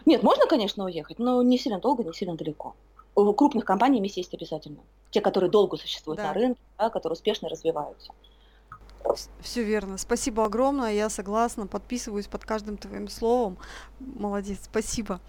нет, 0.06 0.24
можно, 0.24 0.46
конечно, 0.48 0.86
уехать, 0.86 1.20
но 1.20 1.42
не 1.42 1.58
сильно 1.58 1.80
долго, 1.80 2.04
не 2.04 2.14
сильно 2.14 2.36
далеко. 2.36 2.76
У 3.16 3.34
крупных 3.34 3.66
компаний 3.66 4.00
миссия 4.00 4.22
есть 4.22 4.34
обязательно. 4.34 4.80
Те, 5.12 5.22
которые 5.22 5.50
долго 5.50 5.78
существуют 5.78 6.20
да. 6.22 6.28
на 6.28 6.34
рынке, 6.34 6.62
да, 6.78 6.90
которые 6.90 7.14
успешно 7.14 7.50
развиваются. 7.50 8.12
Все 9.42 9.64
верно. 9.64 9.98
Спасибо 9.98 10.46
огромное. 10.46 10.94
Я 10.94 11.10
согласна, 11.10 11.68
подписываюсь 11.68 12.28
под 12.28 12.46
каждым 12.46 12.78
твоим 12.78 13.08
словом. 13.08 13.58
Молодец, 14.00 14.60
спасибо. 14.64 15.20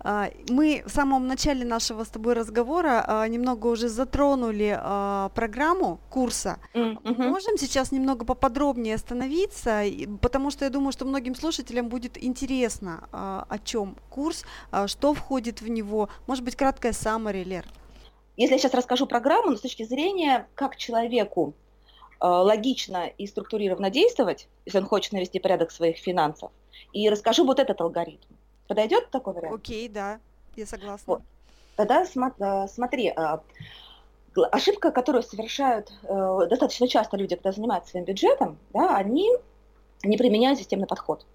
А, 0.00 0.30
мы 0.48 0.82
в 0.86 0.90
самом 0.90 1.26
начале 1.26 1.64
нашего 1.64 2.04
с 2.04 2.08
тобой 2.08 2.34
разговора 2.34 3.04
а, 3.06 3.28
немного 3.28 3.66
уже 3.68 3.88
затронули 3.88 4.76
а, 4.80 5.30
программу 5.34 6.00
курса. 6.10 6.58
Mm-hmm. 6.74 7.28
Можем 7.28 7.58
сейчас 7.58 7.92
немного 7.92 8.24
поподробнее 8.24 8.94
остановиться, 8.94 9.82
потому 10.20 10.50
что 10.50 10.64
я 10.64 10.70
думаю, 10.70 10.92
что 10.92 11.04
многим 11.04 11.34
слушателям 11.34 11.88
будет 11.88 12.22
интересно, 12.22 13.08
о 13.12 13.58
чем 13.64 13.96
курс, 14.08 14.44
что 14.86 15.14
входит 15.14 15.60
в 15.60 15.68
него. 15.68 16.08
Может 16.26 16.44
быть, 16.44 16.56
краткая 16.56 16.92
summary, 16.92 17.44
Лер? 17.44 17.66
если 18.40 18.54
я 18.54 18.58
сейчас 18.58 18.72
расскажу 18.72 19.06
программу, 19.06 19.50
но 19.50 19.56
с 19.56 19.60
точки 19.60 19.82
зрения, 19.82 20.48
как 20.54 20.76
человеку 20.76 21.52
логично 22.20 23.06
и 23.06 23.26
структурированно 23.26 23.90
действовать, 23.90 24.48
если 24.66 24.78
он 24.78 24.86
хочет 24.86 25.12
навести 25.12 25.38
порядок 25.38 25.70
своих 25.70 25.96
финансов, 25.96 26.50
и 26.92 27.08
расскажу 27.08 27.44
вот 27.46 27.58
этот 27.58 27.80
алгоритм. 27.80 28.28
Подойдет 28.68 29.10
такой 29.10 29.34
вариант? 29.34 29.54
Окей, 29.54 29.88
да, 29.88 30.20
я 30.56 30.66
согласна. 30.66 31.04
Вот. 31.06 31.22
Тогда 31.76 32.02
э, 32.04 32.68
смотри, 32.68 33.08
э, 33.08 33.38
ошибка, 34.52 34.90
которую 34.90 35.22
совершают 35.22 35.92
достаточно 36.02 36.86
часто 36.86 37.16
люди, 37.16 37.36
когда 37.36 37.52
занимаются 37.52 37.92
своим 37.92 38.04
бюджетом, 38.04 38.58
да, 38.72 38.96
они 38.96 39.28
не 40.02 40.16
применяют 40.16 40.58
системный 40.58 40.86
подход. 40.86 41.26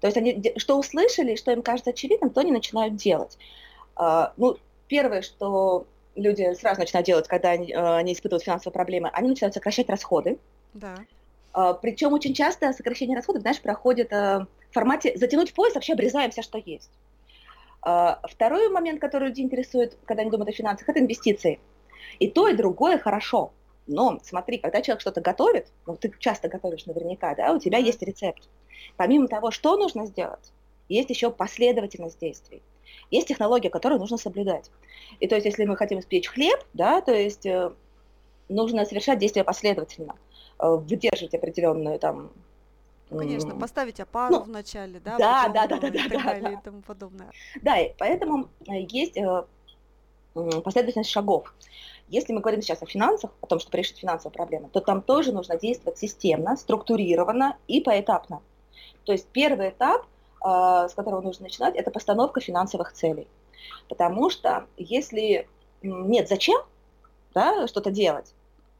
То 0.00 0.06
есть 0.06 0.16
они 0.16 0.52
что 0.58 0.78
услышали, 0.78 1.36
что 1.36 1.52
им 1.52 1.62
кажется 1.62 1.90
очевидным, 1.90 2.30
то 2.30 2.40
они 2.40 2.52
начинают 2.52 2.96
делать. 2.96 3.38
Ну, 3.98 4.58
первое, 4.88 5.22
что 5.22 5.86
люди 6.16 6.52
сразу 6.54 6.80
начинают 6.80 7.06
делать, 7.06 7.28
когда 7.28 7.50
они, 7.50 7.72
э, 7.72 7.96
они 7.96 8.12
испытывают 8.12 8.42
финансовые 8.42 8.72
проблемы, 8.72 9.10
они 9.12 9.28
начинают 9.28 9.54
сокращать 9.54 9.88
расходы. 9.88 10.38
Да. 10.74 10.96
А, 11.52 11.74
Причем 11.74 12.12
очень 12.12 12.34
часто 12.34 12.72
сокращение 12.72 13.16
расходов, 13.16 13.42
знаешь, 13.42 13.60
проходит 13.60 14.12
э, 14.12 14.46
в 14.70 14.74
формате 14.74 15.12
затянуть 15.16 15.54
пояс, 15.54 15.74
вообще 15.74 15.92
обрезаем 15.92 16.30
все, 16.30 16.42
что 16.42 16.58
есть. 16.58 16.90
А, 17.82 18.20
второй 18.24 18.68
момент, 18.68 19.00
который 19.00 19.28
людей 19.28 19.44
интересует, 19.44 19.96
когда 20.04 20.22
они 20.22 20.30
думают 20.30 20.50
о 20.50 20.52
финансах, 20.52 20.88
это 20.88 20.98
инвестиции. 20.98 21.60
И 22.18 22.28
то, 22.28 22.48
и 22.48 22.56
другое 22.56 22.98
хорошо. 22.98 23.52
Но 23.86 24.18
смотри, 24.24 24.58
когда 24.58 24.82
человек 24.82 25.00
что-то 25.00 25.20
готовит, 25.20 25.68
ну 25.86 25.96
ты 25.96 26.12
часто 26.18 26.48
готовишь 26.48 26.86
наверняка, 26.86 27.34
да, 27.34 27.52
у 27.52 27.60
тебя 27.60 27.78
есть 27.78 28.02
рецепт. 28.02 28.48
Помимо 28.96 29.28
того, 29.28 29.50
что 29.50 29.76
нужно 29.76 30.06
сделать, 30.06 30.52
есть 30.88 31.10
еще 31.10 31.30
последовательность 31.30 32.18
действий. 32.20 32.62
Есть 33.10 33.28
технология, 33.28 33.70
которую 33.70 34.00
нужно 34.00 34.16
соблюдать. 34.16 34.70
И 35.20 35.28
то 35.28 35.34
есть, 35.34 35.46
если 35.46 35.64
мы 35.64 35.76
хотим 35.76 36.00
испечь 36.00 36.28
хлеб, 36.28 36.58
да, 36.72 37.00
то 37.00 37.12
есть 37.12 37.46
э, 37.46 37.72
нужно 38.48 38.84
совершать 38.84 39.18
действия 39.18 39.44
последовательно, 39.44 40.16
э, 40.58 40.68
выдерживать 40.68 41.34
определенную 41.34 41.98
там 41.98 42.30
ну, 43.08 43.18
конечно, 43.18 43.54
поставить 43.54 44.00
опару 44.00 44.34
ну, 44.34 44.42
в 44.42 44.48
начале, 44.48 44.98
да, 44.98 45.16
да, 45.16 45.48
да, 45.48 45.66
да, 45.68 45.78
да, 45.78 45.88
и 45.88 45.92
так 45.92 46.10
да, 46.10 46.22
далее 46.24 46.42
да. 46.42 46.52
и 46.52 46.56
тому 46.62 46.82
подобное. 46.82 47.30
Да, 47.62 47.78
и 47.78 47.92
поэтому 47.96 48.48
э, 48.68 48.80
есть 48.88 49.16
последовательность 50.34 51.10
шагов. 51.10 51.54
Если 52.08 52.32
мы 52.32 52.40
говорим 52.40 52.62
сейчас 52.62 52.82
о 52.82 52.86
финансах, 52.86 53.32
о 53.40 53.46
том, 53.46 53.58
чтобы 53.58 53.78
решить 53.78 53.98
финансовую 53.98 54.32
проблему, 54.32 54.68
то 54.72 54.80
там 54.80 55.02
тоже 55.02 55.32
нужно 55.32 55.56
действовать 55.56 55.98
системно, 55.98 56.56
структурированно 56.56 57.56
и 57.66 57.80
поэтапно. 57.80 58.42
То 59.04 59.12
есть 59.12 59.26
первый 59.32 59.70
этап 59.70 60.06
с 60.46 60.94
которого 60.94 61.20
нужно 61.20 61.44
начинать, 61.44 61.74
это 61.74 61.90
постановка 61.90 62.40
финансовых 62.40 62.92
целей. 62.92 63.26
Потому 63.88 64.30
что 64.30 64.66
если 64.76 65.48
нет 65.82 66.28
зачем 66.28 66.60
да, 67.34 67.66
что-то 67.66 67.90
делать, 67.90 68.32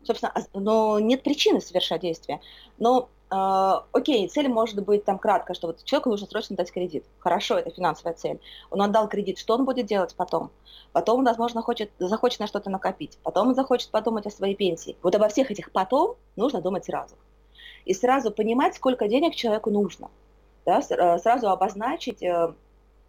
собственно, 0.04 0.32
а, 0.34 0.40
но 0.54 0.98
нет 0.98 1.22
причины 1.22 1.60
совершать 1.60 2.00
действия. 2.00 2.40
Но 2.78 3.08
э, 3.30 3.80
окей, 3.92 4.28
цель 4.28 4.48
может 4.48 4.82
быть 4.82 5.04
там 5.04 5.18
кратко, 5.18 5.54
что 5.54 5.66
вот 5.66 5.84
человеку 5.84 6.10
нужно 6.10 6.26
срочно 6.26 6.56
дать 6.56 6.72
кредит. 6.72 7.04
Хорошо, 7.18 7.58
это 7.58 7.70
финансовая 7.70 8.14
цель. 8.14 8.40
Он 8.70 8.80
отдал 8.82 9.08
кредит, 9.08 9.38
что 9.38 9.54
он 9.54 9.64
будет 9.64 9.86
делать 9.86 10.14
потом? 10.16 10.50
Потом 10.92 11.18
он, 11.18 11.24
возможно, 11.26 11.60
хочет, 11.62 11.90
захочет 11.98 12.40
на 12.40 12.46
что-то 12.46 12.70
накопить. 12.70 13.18
Потом 13.22 13.48
он 13.48 13.54
захочет 13.54 13.90
подумать 13.90 14.26
о 14.26 14.30
своей 14.30 14.54
пенсии. 14.54 14.96
Вот 15.02 15.14
обо 15.14 15.28
всех 15.28 15.50
этих 15.50 15.72
потом 15.72 16.16
нужно 16.36 16.62
думать 16.62 16.84
сразу. 16.86 17.16
И 17.84 17.92
сразу 17.92 18.30
понимать, 18.30 18.74
сколько 18.76 19.06
денег 19.08 19.34
человеку 19.34 19.70
нужно 19.70 20.08
да, 20.66 20.80
э, 20.80 21.18
сразу 21.18 21.48
обозначить 21.48 22.22
э, 22.22 22.52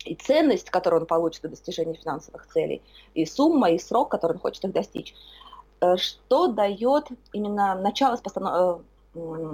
и 0.06 0.16
ценность, 0.16 0.70
которую 0.70 1.02
он 1.02 1.08
получит 1.08 1.42
до 1.42 1.50
достижения 1.50 1.96
финансовых 1.96 2.48
целей, 2.48 2.82
и 3.16 3.26
сумма, 3.26 3.72
и 3.72 3.80
срок, 3.80 4.10
который 4.10 4.34
он 4.34 4.40
хочет 4.40 4.64
их 4.64 4.72
достичь. 4.72 5.16
Э, 5.82 5.98
что 5.98 6.48
дает 6.48 7.08
именно 7.34 7.76
начало 7.76 8.16
с 8.16 8.22
постанов... 8.22 8.82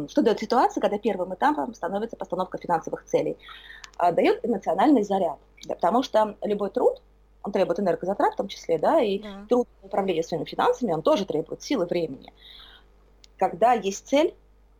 что 0.09 0.21
дает 0.21 0.39
ситуация, 0.39 0.81
когда 0.81 0.99
первым 0.99 1.33
этапом 1.33 1.73
становится 1.73 2.17
постановка 2.17 2.57
финансовых 2.57 3.05
целей? 3.05 3.37
Дает 3.97 4.43
эмоциональный 4.43 5.03
заряд, 5.03 5.37
да, 5.65 5.75
потому 5.75 6.01
что 6.03 6.35
любой 6.41 6.71
труд, 6.71 6.99
он 7.43 7.51
требует 7.51 7.79
энергозатрат 7.79 8.33
в 8.33 8.37
том 8.37 8.47
числе, 8.47 8.79
да, 8.79 8.99
и 8.99 9.19
да. 9.19 9.45
труд 9.47 9.67
управления 9.83 10.23
своими 10.23 10.45
финансами, 10.45 10.91
он 10.91 11.03
тоже 11.03 11.25
требует 11.25 11.61
силы 11.61 11.85
времени. 11.85 12.33
Когда 13.37 13.73
есть 13.73 14.07
цель, 14.07 14.33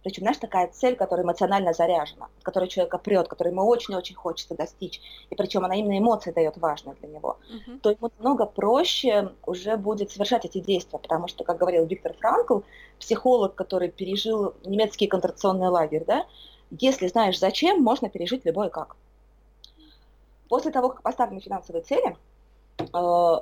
причем, 0.03 0.23
знаешь, 0.23 0.37
такая 0.37 0.67
цель, 0.67 0.95
которая 0.95 1.25
эмоционально 1.25 1.73
заряжена, 1.73 2.27
которая 2.41 2.69
человека 2.69 2.97
прет, 2.97 3.27
которой 3.29 3.49
ему 3.49 3.65
очень-очень 3.65 4.15
хочется 4.15 4.53
достичь, 4.53 5.01
и 5.29 5.35
причем 5.35 5.63
она 5.63 5.75
именно 5.75 5.97
эмоции 5.97 6.31
дает 6.31 6.57
важные 6.57 6.95
для 6.95 7.09
него, 7.09 7.37
uh-huh. 7.49 7.79
то 7.79 7.89
ему 7.89 8.11
много 8.19 8.45
проще 8.45 9.31
уже 9.45 9.77
будет 9.77 10.11
совершать 10.11 10.43
эти 10.45 10.59
действия, 10.59 10.99
потому 10.99 11.27
что, 11.27 11.45
как 11.45 11.57
говорил 11.57 11.85
Виктор 11.85 12.13
Франкл, 12.13 12.59
психолог, 12.99 13.55
который 13.55 13.89
пережил 13.89 14.53
немецкий 14.65 15.07
концентрационный 15.07 15.69
лагерь, 15.69 16.03
да, 16.05 16.25
если 16.69 17.07
знаешь 17.07 17.39
зачем, 17.39 17.81
можно 17.81 18.09
пережить 18.09 18.45
любое 18.45 18.69
как. 18.69 18.97
После 20.49 20.71
того, 20.71 20.89
как 20.89 21.01
поставлены 21.01 21.39
финансовые 21.39 21.83
цели, 21.83 22.17
э, 22.79 22.85
ну, 22.91 23.41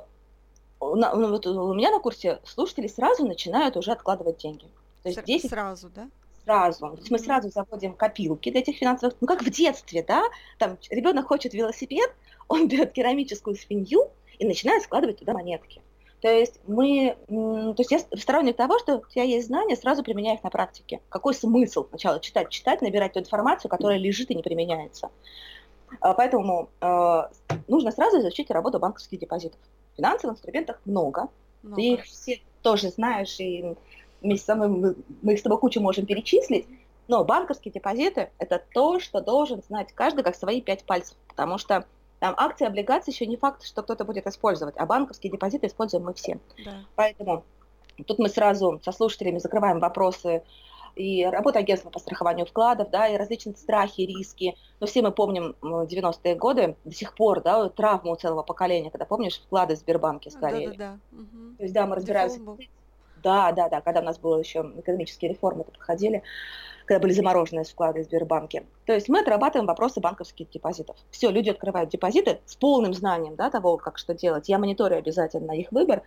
у 0.80 1.74
меня 1.74 1.90
на 1.90 1.98
курсе 1.98 2.40
слушатели 2.44 2.86
сразу 2.86 3.26
начинают 3.26 3.76
уже 3.76 3.92
откладывать 3.92 4.38
деньги. 4.38 4.66
То 5.02 5.08
есть 5.08 5.24
10, 5.24 5.50
сразу, 5.50 5.90
да? 5.90 6.08
Сразу. 6.44 6.90
То 6.90 6.96
есть 6.98 7.10
мы 7.10 7.18
сразу 7.18 7.50
заводим 7.50 7.94
копилки 7.94 8.50
для 8.50 8.60
этих 8.60 8.76
финансовых, 8.76 9.14
ну 9.20 9.26
как 9.26 9.42
в 9.42 9.50
детстве, 9.50 10.04
да, 10.06 10.24
там 10.58 10.78
ребенок 10.90 11.26
хочет 11.26 11.54
велосипед, 11.54 12.12
он 12.48 12.68
берет 12.68 12.92
керамическую 12.92 13.56
свинью 13.56 14.10
и 14.38 14.46
начинает 14.46 14.82
складывать 14.82 15.18
туда 15.18 15.32
монетки. 15.32 15.82
То 16.20 16.28
есть 16.28 16.60
мы, 16.68 17.16
то 17.26 17.74
есть 17.78 17.90
я 17.90 17.98
сторонник 17.98 18.56
того, 18.56 18.78
что 18.78 18.98
у 18.98 19.06
тебя 19.06 19.24
есть 19.24 19.48
знания, 19.48 19.74
сразу 19.74 20.04
применяй 20.04 20.36
их 20.36 20.44
на 20.44 20.50
практике. 20.50 21.00
Какой 21.08 21.34
смысл 21.34 21.84
сначала 21.88 22.20
читать, 22.20 22.48
читать, 22.48 22.80
набирать 22.80 23.14
ту 23.14 23.18
информацию, 23.18 23.68
которая 23.68 23.98
лежит 23.98 24.30
и 24.30 24.36
не 24.36 24.42
применяется. 24.42 25.10
А, 26.00 26.14
поэтому 26.14 26.70
э, 26.80 27.22
нужно 27.66 27.90
сразу 27.90 28.20
изучить 28.20 28.52
работу 28.52 28.78
банковских 28.78 29.18
депозитов. 29.18 29.58
Финансовых 29.96 30.36
инструментов 30.36 30.76
много. 30.84 31.28
много. 31.62 31.76
Ты 31.76 31.82
их 31.94 32.04
все 32.04 32.40
тоже 32.62 32.90
знаешь 32.90 33.40
и 33.40 33.74
вместе 34.22 34.46
со 34.46 34.54
мной 34.54 34.68
мы, 34.68 34.94
мы 35.22 35.32
их 35.34 35.38
с 35.38 35.42
тобой 35.42 35.58
кучу 35.58 35.80
можем 35.80 36.06
перечислить, 36.06 36.66
но 37.08 37.24
банковские 37.24 37.72
депозиты– 37.72 38.30
это 38.38 38.62
то, 38.72 39.00
что 39.00 39.20
должен 39.20 39.62
знать 39.62 39.92
каждый 39.92 40.22
как 40.22 40.36
свои 40.36 40.60
пять 40.60 40.84
пальцев, 40.84 41.16
потому 41.28 41.58
что 41.58 41.84
там 42.20 42.34
акции, 42.36 42.66
облигации 42.66 43.10
еще 43.10 43.26
не 43.26 43.36
факт, 43.36 43.64
что 43.64 43.82
кто-то 43.82 44.04
будет 44.04 44.26
использовать, 44.26 44.76
а 44.78 44.86
банковские 44.86 45.32
депозиты 45.32 45.66
используем 45.66 46.04
мы 46.04 46.14
все. 46.14 46.38
Да. 46.64 46.84
Поэтому 46.94 47.44
тут 48.06 48.18
мы 48.18 48.28
сразу 48.28 48.80
со 48.84 48.92
слушателями 48.92 49.38
закрываем 49.38 49.80
вопросы 49.80 50.42
и 50.94 51.24
работа 51.24 51.58
агентства 51.58 51.90
по 51.90 51.98
страхованию 51.98 52.46
вкладов, 52.46 52.90
да, 52.90 53.08
и 53.08 53.16
различные 53.16 53.56
страхи, 53.56 54.02
риски. 54.02 54.56
Но 54.78 54.86
все 54.86 55.02
мы 55.02 55.10
помним 55.10 55.56
90-е 55.62 56.34
годы, 56.36 56.76
до 56.84 56.94
сих 56.94 57.14
пор, 57.14 57.40
да, 57.40 57.68
травму 57.70 58.14
целого 58.14 58.42
поколения, 58.42 58.90
когда, 58.90 59.06
помнишь, 59.06 59.40
вклады 59.40 59.74
в 59.74 59.78
Сбербанке 59.78 60.30
сгорели. 60.30 60.76
Да, 60.76 60.92
да, 60.92 60.98
да. 61.10 61.18
Угу. 61.22 61.56
То 61.56 61.62
есть, 61.62 61.74
да, 61.74 61.86
мы 61.86 61.96
разбираемся 61.96 62.40
да, 63.22 63.52
да, 63.52 63.68
да, 63.68 63.80
когда 63.80 64.00
у 64.00 64.04
нас 64.04 64.18
было 64.18 64.38
еще 64.38 64.72
экономические 64.76 65.30
реформы 65.30 65.64
проходили, 65.64 66.22
когда 66.86 67.00
были 67.00 67.12
замороженные 67.12 67.64
вклады 67.64 68.02
в 68.02 68.04
Сбербанке. 68.04 68.64
То 68.86 68.92
есть 68.92 69.08
мы 69.08 69.20
отрабатываем 69.20 69.66
вопросы 69.66 70.00
банковских 70.00 70.50
депозитов. 70.50 70.96
Все, 71.10 71.30
люди 71.30 71.50
открывают 71.50 71.90
депозиты 71.90 72.40
с 72.46 72.56
полным 72.56 72.92
знанием 72.92 73.36
да, 73.36 73.50
того, 73.50 73.76
как 73.76 73.98
что 73.98 74.14
делать. 74.14 74.48
Я 74.48 74.58
мониторю 74.58 74.96
обязательно 74.96 75.52
их 75.52 75.70
выбор. 75.72 76.02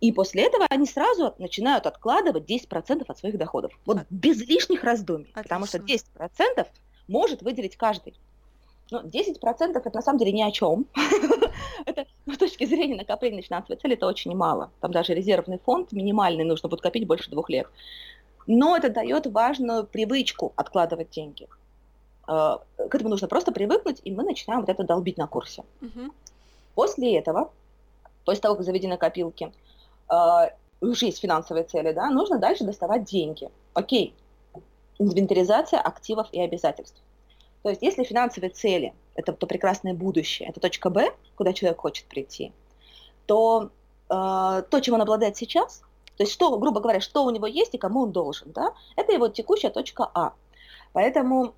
И 0.00 0.12
после 0.12 0.44
этого 0.44 0.66
они 0.70 0.86
сразу 0.86 1.34
начинают 1.38 1.86
откладывать 1.86 2.50
10% 2.50 3.04
от 3.06 3.18
своих 3.18 3.38
доходов. 3.38 3.72
Вот 3.84 3.98
без 4.10 4.40
лишних 4.40 4.82
раздумий. 4.84 5.30
Отлично. 5.34 5.42
Потому 5.42 5.66
что 5.66 5.78
10% 5.78 6.66
может 7.06 7.42
выделить 7.42 7.76
каждый. 7.76 8.14
Ну, 8.90 9.00
10% 9.00 9.76
это 9.76 9.90
на 9.94 10.02
самом 10.02 10.18
деле 10.18 10.32
ни 10.32 10.42
о 10.42 10.50
чем. 10.50 10.86
это 11.86 12.06
с 12.26 12.36
точки 12.36 12.64
зрения 12.66 12.96
накопления 12.96 13.42
финансовой 13.42 13.78
цели 13.80 13.94
это 13.94 14.06
очень 14.06 14.34
мало. 14.36 14.70
Там 14.80 14.92
даже 14.92 15.14
резервный 15.14 15.58
фонд 15.58 15.92
минимальный 15.92 16.44
нужно 16.44 16.68
будет 16.68 16.82
копить 16.82 17.06
больше 17.06 17.30
двух 17.30 17.48
лет. 17.48 17.66
Но 18.46 18.76
это 18.76 18.90
дает 18.90 19.26
важную 19.26 19.84
привычку 19.86 20.52
откладывать 20.56 21.10
деньги. 21.10 21.48
Э, 22.28 22.58
к 22.76 22.94
этому 22.94 23.08
нужно 23.08 23.26
просто 23.26 23.52
привыкнуть, 23.52 24.00
и 24.04 24.10
мы 24.10 24.22
начинаем 24.22 24.60
вот 24.60 24.68
это 24.68 24.84
долбить 24.84 25.16
на 25.16 25.26
курсе. 25.26 25.64
После 26.74 27.16
этого, 27.16 27.50
после 28.24 28.42
того, 28.42 28.56
как 28.56 28.64
заведены 28.64 28.98
копилки, 28.98 29.52
э, 30.10 30.14
уже 30.80 31.06
есть 31.06 31.20
финансовые 31.20 31.64
цели, 31.64 31.92
да, 31.92 32.10
нужно 32.10 32.38
дальше 32.38 32.64
доставать 32.64 33.04
деньги. 33.04 33.48
Окей, 33.72 34.14
инвентаризация 34.98 35.80
активов 35.80 36.28
и 36.32 36.40
обязательств. 36.40 37.00
То 37.64 37.70
есть 37.70 37.80
если 37.80 38.04
финансовые 38.04 38.50
цели– 38.50 38.92
это 39.14 39.32
то 39.32 39.46
прекрасное 39.46 39.94
будущее, 39.94 40.50
это 40.50 40.60
точка 40.60 40.90
Б, 40.90 41.14
куда 41.34 41.54
человек 41.54 41.80
хочет 41.80 42.04
прийти, 42.04 42.52
то 43.24 43.70
э, 44.10 44.62
то, 44.68 44.80
чем 44.82 44.96
он 44.96 45.00
обладает 45.00 45.38
сейчас, 45.38 45.78
то 46.18 46.24
есть 46.24 46.32
что, 46.32 46.58
грубо 46.58 46.80
говоря, 46.80 47.00
что 47.00 47.24
у 47.24 47.30
него 47.30 47.46
есть 47.46 47.74
и 47.74 47.78
кому 47.78 48.02
он 48.02 48.12
должен, 48.12 48.52
да, 48.52 48.74
это 48.96 49.14
его 49.14 49.28
текущая 49.28 49.70
точка 49.70 50.10
А. 50.12 50.34
Поэтому 50.92 51.54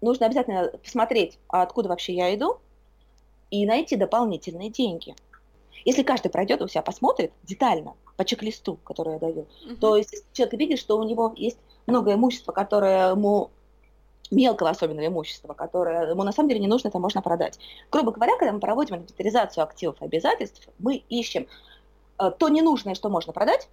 нужно 0.00 0.26
обязательно 0.26 0.68
посмотреть, 0.68 1.36
а 1.48 1.62
откуда 1.62 1.88
вообще 1.88 2.14
я 2.14 2.32
иду, 2.32 2.58
и 3.50 3.66
найти 3.66 3.96
дополнительные 3.96 4.70
деньги. 4.70 5.16
Если 5.84 6.04
каждый 6.04 6.30
пройдет 6.30 6.62
у 6.62 6.68
себя 6.68 6.82
посмотрит 6.82 7.32
детально 7.42 7.94
по 8.16 8.24
чек-листу, 8.24 8.78
который 8.84 9.14
я 9.14 9.18
даю, 9.18 9.48
угу. 9.66 9.76
то 9.80 9.96
есть 9.96 10.24
человек 10.32 10.60
видит, 10.60 10.78
что 10.78 10.96
у 10.96 11.02
него 11.02 11.34
есть 11.36 11.58
много 11.88 12.14
имущества, 12.14 12.52
которое 12.52 13.10
ему 13.10 13.50
мелкого 14.32 14.70
особенного 14.70 15.06
имущества, 15.06 15.52
которое 15.54 16.10
ему 16.10 16.24
на 16.24 16.32
самом 16.32 16.48
деле 16.48 16.60
не 16.60 16.66
нужно, 16.66 16.88
это 16.88 16.98
можно 16.98 17.22
продать. 17.22 17.58
Грубо 17.90 18.10
говоря, 18.10 18.36
когда 18.38 18.52
мы 18.52 18.60
проводим 18.60 18.96
инвентаризацию 18.96 19.62
активов 19.62 20.00
и 20.00 20.04
обязательств, 20.04 20.68
мы 20.78 20.96
ищем 21.08 21.46
э, 22.18 22.30
то 22.36 22.48
ненужное, 22.48 22.94
что 22.94 23.08
можно 23.08 23.32
продать, 23.32 23.68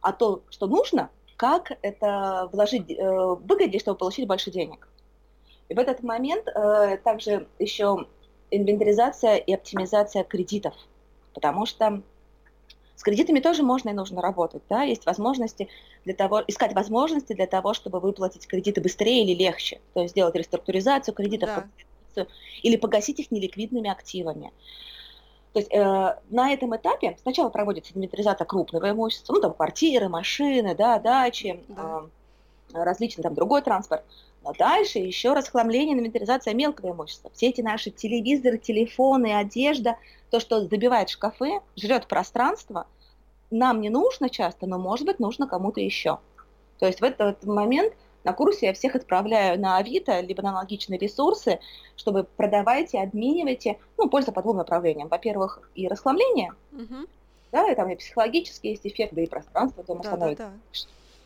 а 0.00 0.12
то, 0.12 0.42
что 0.50 0.66
нужно, 0.66 1.10
как 1.36 1.72
это 1.82 2.48
вложить 2.52 2.90
э, 2.90 2.96
в 2.96 3.40
выгоде, 3.46 3.78
чтобы 3.78 3.98
получить 3.98 4.26
больше 4.26 4.50
денег. 4.50 4.88
И 5.68 5.74
в 5.74 5.78
этот 5.78 6.02
момент 6.02 6.46
э, 6.48 6.98
также 6.98 7.46
еще 7.58 8.06
инвентаризация 8.50 9.36
и 9.36 9.54
оптимизация 9.54 10.24
кредитов, 10.24 10.74
потому 11.34 11.66
что 11.66 12.02
с 12.98 13.02
кредитами 13.04 13.38
тоже 13.38 13.62
можно 13.62 13.90
и 13.90 13.92
нужно 13.92 14.20
работать, 14.20 14.62
да, 14.68 14.82
есть 14.82 15.06
возможности 15.06 15.68
для 16.04 16.14
того, 16.14 16.42
искать 16.48 16.74
возможности 16.74 17.32
для 17.32 17.46
того, 17.46 17.72
чтобы 17.72 18.00
выплатить 18.00 18.48
кредиты 18.48 18.80
быстрее 18.80 19.22
или 19.22 19.40
легче, 19.40 19.80
то 19.94 20.00
есть 20.00 20.14
сделать 20.14 20.34
реструктуризацию 20.34 21.14
кредитов 21.14 21.48
да. 22.16 22.26
или 22.64 22.74
погасить 22.74 23.20
их 23.20 23.30
неликвидными 23.30 23.88
активами. 23.88 24.50
То 25.52 25.60
есть 25.60 25.72
э, 25.72 26.16
на 26.28 26.52
этом 26.52 26.74
этапе 26.74 27.16
сначала 27.22 27.50
проводится 27.50 27.92
инвентаризация 27.94 28.44
крупного 28.44 28.90
имущества, 28.90 29.32
ну 29.32 29.40
там 29.42 29.54
квартиры, 29.54 30.08
машины, 30.08 30.74
да, 30.74 30.98
дачи, 30.98 31.62
да. 31.68 32.02
Э, 32.74 32.82
различный 32.82 33.22
там 33.22 33.34
другой 33.34 33.62
транспорт. 33.62 34.02
Но 34.48 34.54
дальше 34.54 34.98
еще 34.98 35.34
расхламление, 35.34 35.94
инвентаризация 35.94 36.54
мелкого 36.54 36.92
имущества. 36.92 37.30
Все 37.34 37.48
эти 37.48 37.60
наши 37.60 37.90
телевизоры, 37.90 38.56
телефоны, 38.56 39.34
одежда, 39.34 39.98
то, 40.30 40.40
что 40.40 40.62
забивает 40.62 41.10
шкафы, 41.10 41.60
жрет 41.76 42.06
пространство, 42.06 42.86
нам 43.50 43.82
не 43.82 43.90
нужно 43.90 44.30
часто, 44.30 44.66
но, 44.66 44.78
может 44.78 45.04
быть, 45.04 45.18
нужно 45.18 45.46
кому-то 45.46 45.82
еще. 45.82 46.18
То 46.78 46.86
есть 46.86 47.02
в 47.02 47.04
этот 47.04 47.44
момент 47.44 47.92
на 48.24 48.32
курсе 48.32 48.66
я 48.66 48.72
всех 48.72 48.94
отправляю 48.94 49.60
на 49.60 49.76
Авито, 49.76 50.20
либо 50.20 50.42
на 50.42 50.48
аналогичные 50.48 50.98
ресурсы, 50.98 51.60
чтобы 51.96 52.24
продавайте, 52.24 53.00
обменивайте, 53.00 53.78
ну, 53.98 54.08
польза 54.08 54.32
по 54.32 54.40
двум 54.40 54.56
направлениям. 54.56 55.08
Во-первых, 55.08 55.60
и 55.74 55.88
расхламление, 55.88 56.54
угу. 56.72 57.06
да, 57.52 57.70
и 57.70 57.74
там 57.74 57.90
и 57.90 57.96
психологический 57.96 58.70
есть 58.70 58.86
эффект, 58.86 59.12
да 59.12 59.20
и 59.20 59.26
пространство 59.26 59.84
дома 59.84 60.02
да, 60.02 60.08
становится. 60.08 60.44
Да, 60.44 60.50
да. 60.50 60.78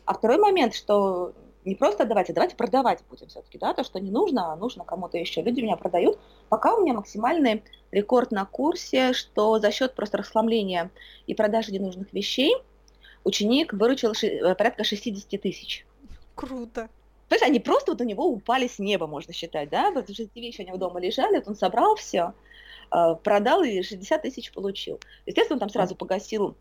А 0.05 0.13
второй 0.13 0.37
момент, 0.39 0.75
что 0.75 1.31
не 1.65 1.75
просто 1.75 2.03
отдавать, 2.03 2.29
а 2.29 2.33
давайте 2.33 2.55
продавать 2.55 3.03
будем 3.09 3.27
все-таки, 3.27 3.57
да, 3.57 3.73
то, 3.73 3.83
что 3.83 3.99
не 3.99 4.11
нужно, 4.11 4.53
а 4.53 4.55
нужно 4.55 4.83
кому-то 4.83 5.17
еще. 5.17 5.41
Люди 5.41 5.61
меня 5.61 5.77
продают. 5.77 6.19
Пока 6.49 6.75
у 6.75 6.81
меня 6.81 6.93
максимальный 6.93 7.63
рекорд 7.91 8.31
на 8.31 8.45
курсе, 8.45 9.13
что 9.13 9.59
за 9.59 9.71
счет 9.71 9.95
просто 9.95 10.17
расхламления 10.17 10.91
и 11.27 11.33
продажи 11.33 11.71
ненужных 11.71 12.11
вещей 12.13 12.55
ученик 13.23 13.73
выручил 13.73 14.13
э, 14.21 14.55
порядка 14.55 14.83
60 14.83 15.41
тысяч. 15.41 15.85
Круто. 16.35 16.89
То 17.29 17.35
есть 17.35 17.43
они 17.43 17.59
просто 17.59 17.91
вот 17.91 18.01
у 18.01 18.03
него 18.03 18.27
упали 18.27 18.67
с 18.67 18.79
неба, 18.79 19.07
можно 19.07 19.33
считать, 19.33 19.69
да, 19.69 19.91
вот 19.91 20.09
эти 20.09 20.29
вещи 20.35 20.61
у 20.61 20.65
него 20.65 20.77
дома 20.77 20.99
лежали, 20.99 21.37
вот 21.37 21.47
он 21.47 21.55
собрал 21.55 21.95
все, 21.95 22.33
э, 22.91 23.15
продал 23.23 23.63
и 23.63 23.81
60 23.81 24.21
тысяч 24.21 24.51
получил. 24.51 24.99
Естественно, 25.25 25.55
он 25.55 25.59
там 25.59 25.69
сразу 25.69 25.95
погасил 25.95 26.55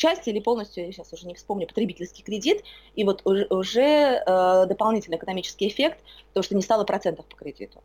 части 0.00 0.30
или 0.30 0.40
полностью, 0.40 0.86
я 0.86 0.92
сейчас 0.92 1.12
уже 1.12 1.26
не 1.26 1.34
вспомню, 1.34 1.66
потребительский 1.66 2.22
кредит, 2.22 2.64
и 2.94 3.04
вот 3.04 3.20
уже, 3.24 3.46
уже 3.50 4.22
э, 4.26 4.66
дополнительный 4.66 5.18
экономический 5.18 5.68
эффект, 5.68 6.00
то, 6.32 6.42
что 6.42 6.56
не 6.56 6.62
стало 6.62 6.84
процентов 6.84 7.26
по 7.26 7.36
кредиту. 7.36 7.82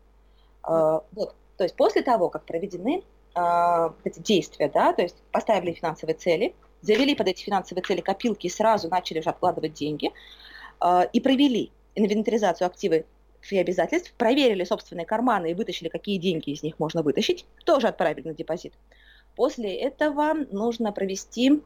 Э, 0.66 1.00
вот. 1.12 1.34
То 1.58 1.64
есть 1.64 1.76
после 1.76 2.02
того, 2.02 2.30
как 2.30 2.44
проведены 2.44 3.02
э, 3.34 3.90
эти 4.04 4.18
действия, 4.18 4.70
да, 4.72 4.94
то 4.94 5.02
есть 5.02 5.16
поставили 5.30 5.72
финансовые 5.72 6.16
цели, 6.16 6.54
завели 6.80 7.14
под 7.14 7.28
эти 7.28 7.42
финансовые 7.42 7.84
цели 7.84 8.00
копилки 8.00 8.46
и 8.46 8.50
сразу 8.50 8.88
начали 8.88 9.20
уже 9.20 9.28
откладывать 9.28 9.74
деньги, 9.74 10.10
э, 10.80 11.02
и 11.12 11.20
провели 11.20 11.70
инвентаризацию 11.94 12.66
активов 12.66 13.04
и 13.50 13.58
обязательств, 13.58 14.12
проверили 14.16 14.64
собственные 14.64 15.04
карманы 15.04 15.50
и 15.50 15.54
вытащили, 15.54 15.88
какие 15.88 16.16
деньги 16.16 16.50
из 16.50 16.62
них 16.62 16.78
можно 16.78 17.02
вытащить, 17.02 17.44
тоже 17.66 17.88
отправили 17.88 18.28
на 18.28 18.34
депозит. 18.34 18.72
После 19.36 19.74
этого 19.74 20.34
нужно 20.50 20.92
провести 20.92 21.62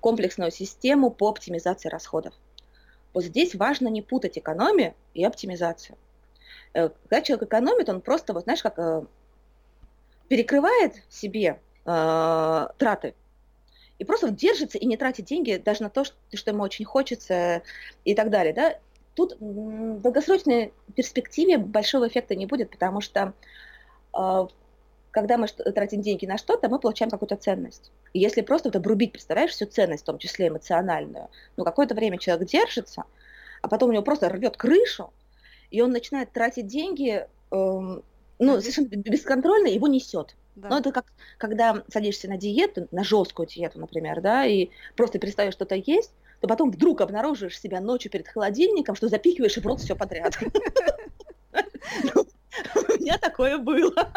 комплексную 0.00 0.50
систему 0.50 1.10
по 1.10 1.28
оптимизации 1.28 1.88
расходов. 1.88 2.34
Вот 3.14 3.24
здесь 3.24 3.54
важно 3.54 3.88
не 3.88 4.02
путать 4.02 4.38
экономию 4.38 4.94
и 5.14 5.24
оптимизацию. 5.24 5.96
Э, 6.74 6.88
когда 6.88 7.22
человек 7.22 7.48
экономит, 7.48 7.88
он 7.88 8.00
просто, 8.00 8.32
вот 8.32 8.44
знаешь, 8.44 8.62
как 8.62 8.78
э, 8.78 9.04
перекрывает 10.28 11.02
себе 11.08 11.60
э, 11.84 12.66
траты 12.76 13.14
и 13.98 14.04
просто 14.04 14.30
держится 14.30 14.78
и 14.78 14.86
не 14.86 14.96
тратит 14.96 15.24
деньги 15.24 15.60
даже 15.62 15.82
на 15.82 15.90
то, 15.90 16.04
что, 16.04 16.50
ему 16.50 16.62
очень 16.62 16.84
хочется 16.84 17.62
и 18.04 18.14
так 18.14 18.30
далее. 18.30 18.52
Да? 18.52 18.78
Тут 19.14 19.36
в 19.40 20.00
долгосрочной 20.00 20.72
перспективе 20.94 21.58
большого 21.58 22.06
эффекта 22.06 22.36
не 22.36 22.46
будет, 22.46 22.70
потому 22.70 23.00
что 23.00 23.34
когда 25.10 25.36
мы 25.36 25.46
тратим 25.48 26.02
деньги 26.02 26.26
на 26.26 26.38
что-то, 26.38 26.68
мы 26.68 26.78
получаем 26.78 27.10
какую-то 27.10 27.36
ценность. 27.36 27.90
И 28.12 28.18
если 28.18 28.42
просто 28.42 28.68
вот 28.68 28.76
обрубить, 28.76 29.12
представляешь, 29.12 29.52
всю 29.52 29.66
ценность, 29.66 30.02
в 30.02 30.06
том 30.06 30.18
числе 30.18 30.48
эмоциональную, 30.48 31.28
ну, 31.56 31.64
какое-то 31.64 31.94
время 31.94 32.18
человек 32.18 32.48
держится, 32.48 33.04
а 33.62 33.68
потом 33.68 33.90
у 33.90 33.92
него 33.92 34.02
просто 34.02 34.28
рвет 34.28 34.56
крышу, 34.56 35.12
и 35.70 35.80
он 35.80 35.92
начинает 35.92 36.32
тратить 36.32 36.66
деньги, 36.66 37.26
эм, 37.50 38.02
ну, 38.38 38.60
совершенно 38.60 38.86
бесконтрольно, 38.88 39.68
его 39.68 39.88
несет. 39.88 40.36
Да. 40.56 40.68
Ну, 40.70 40.78
это 40.78 40.92
как, 40.92 41.06
когда 41.38 41.84
садишься 41.88 42.28
на 42.28 42.36
диету, 42.36 42.88
на 42.90 43.04
жесткую 43.04 43.46
диету, 43.46 43.78
например, 43.78 44.20
да, 44.20 44.44
и 44.44 44.70
просто 44.96 45.18
перестаешь 45.18 45.54
что-то 45.54 45.76
есть, 45.76 46.12
то 46.40 46.48
потом 46.48 46.70
вдруг 46.70 47.00
обнаруживаешь 47.00 47.58
себя 47.58 47.80
ночью 47.80 48.10
перед 48.10 48.28
холодильником, 48.28 48.94
что 48.94 49.08
запихиваешь 49.08 49.56
в 49.56 49.66
рот 49.66 49.80
все 49.80 49.96
подряд. 49.96 50.38
У 52.74 52.92
меня 53.00 53.18
такое 53.18 53.58
было. 53.58 54.10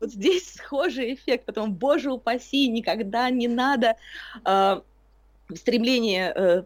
Вот 0.00 0.12
здесь 0.12 0.54
схожий 0.54 1.14
эффект. 1.14 1.46
Потом, 1.46 1.72
боже 1.72 2.10
упаси, 2.12 2.68
никогда 2.68 3.30
не 3.30 3.48
надо 3.48 3.96
э, 4.44 4.80
стремление 5.54 6.32
э, 6.34 6.62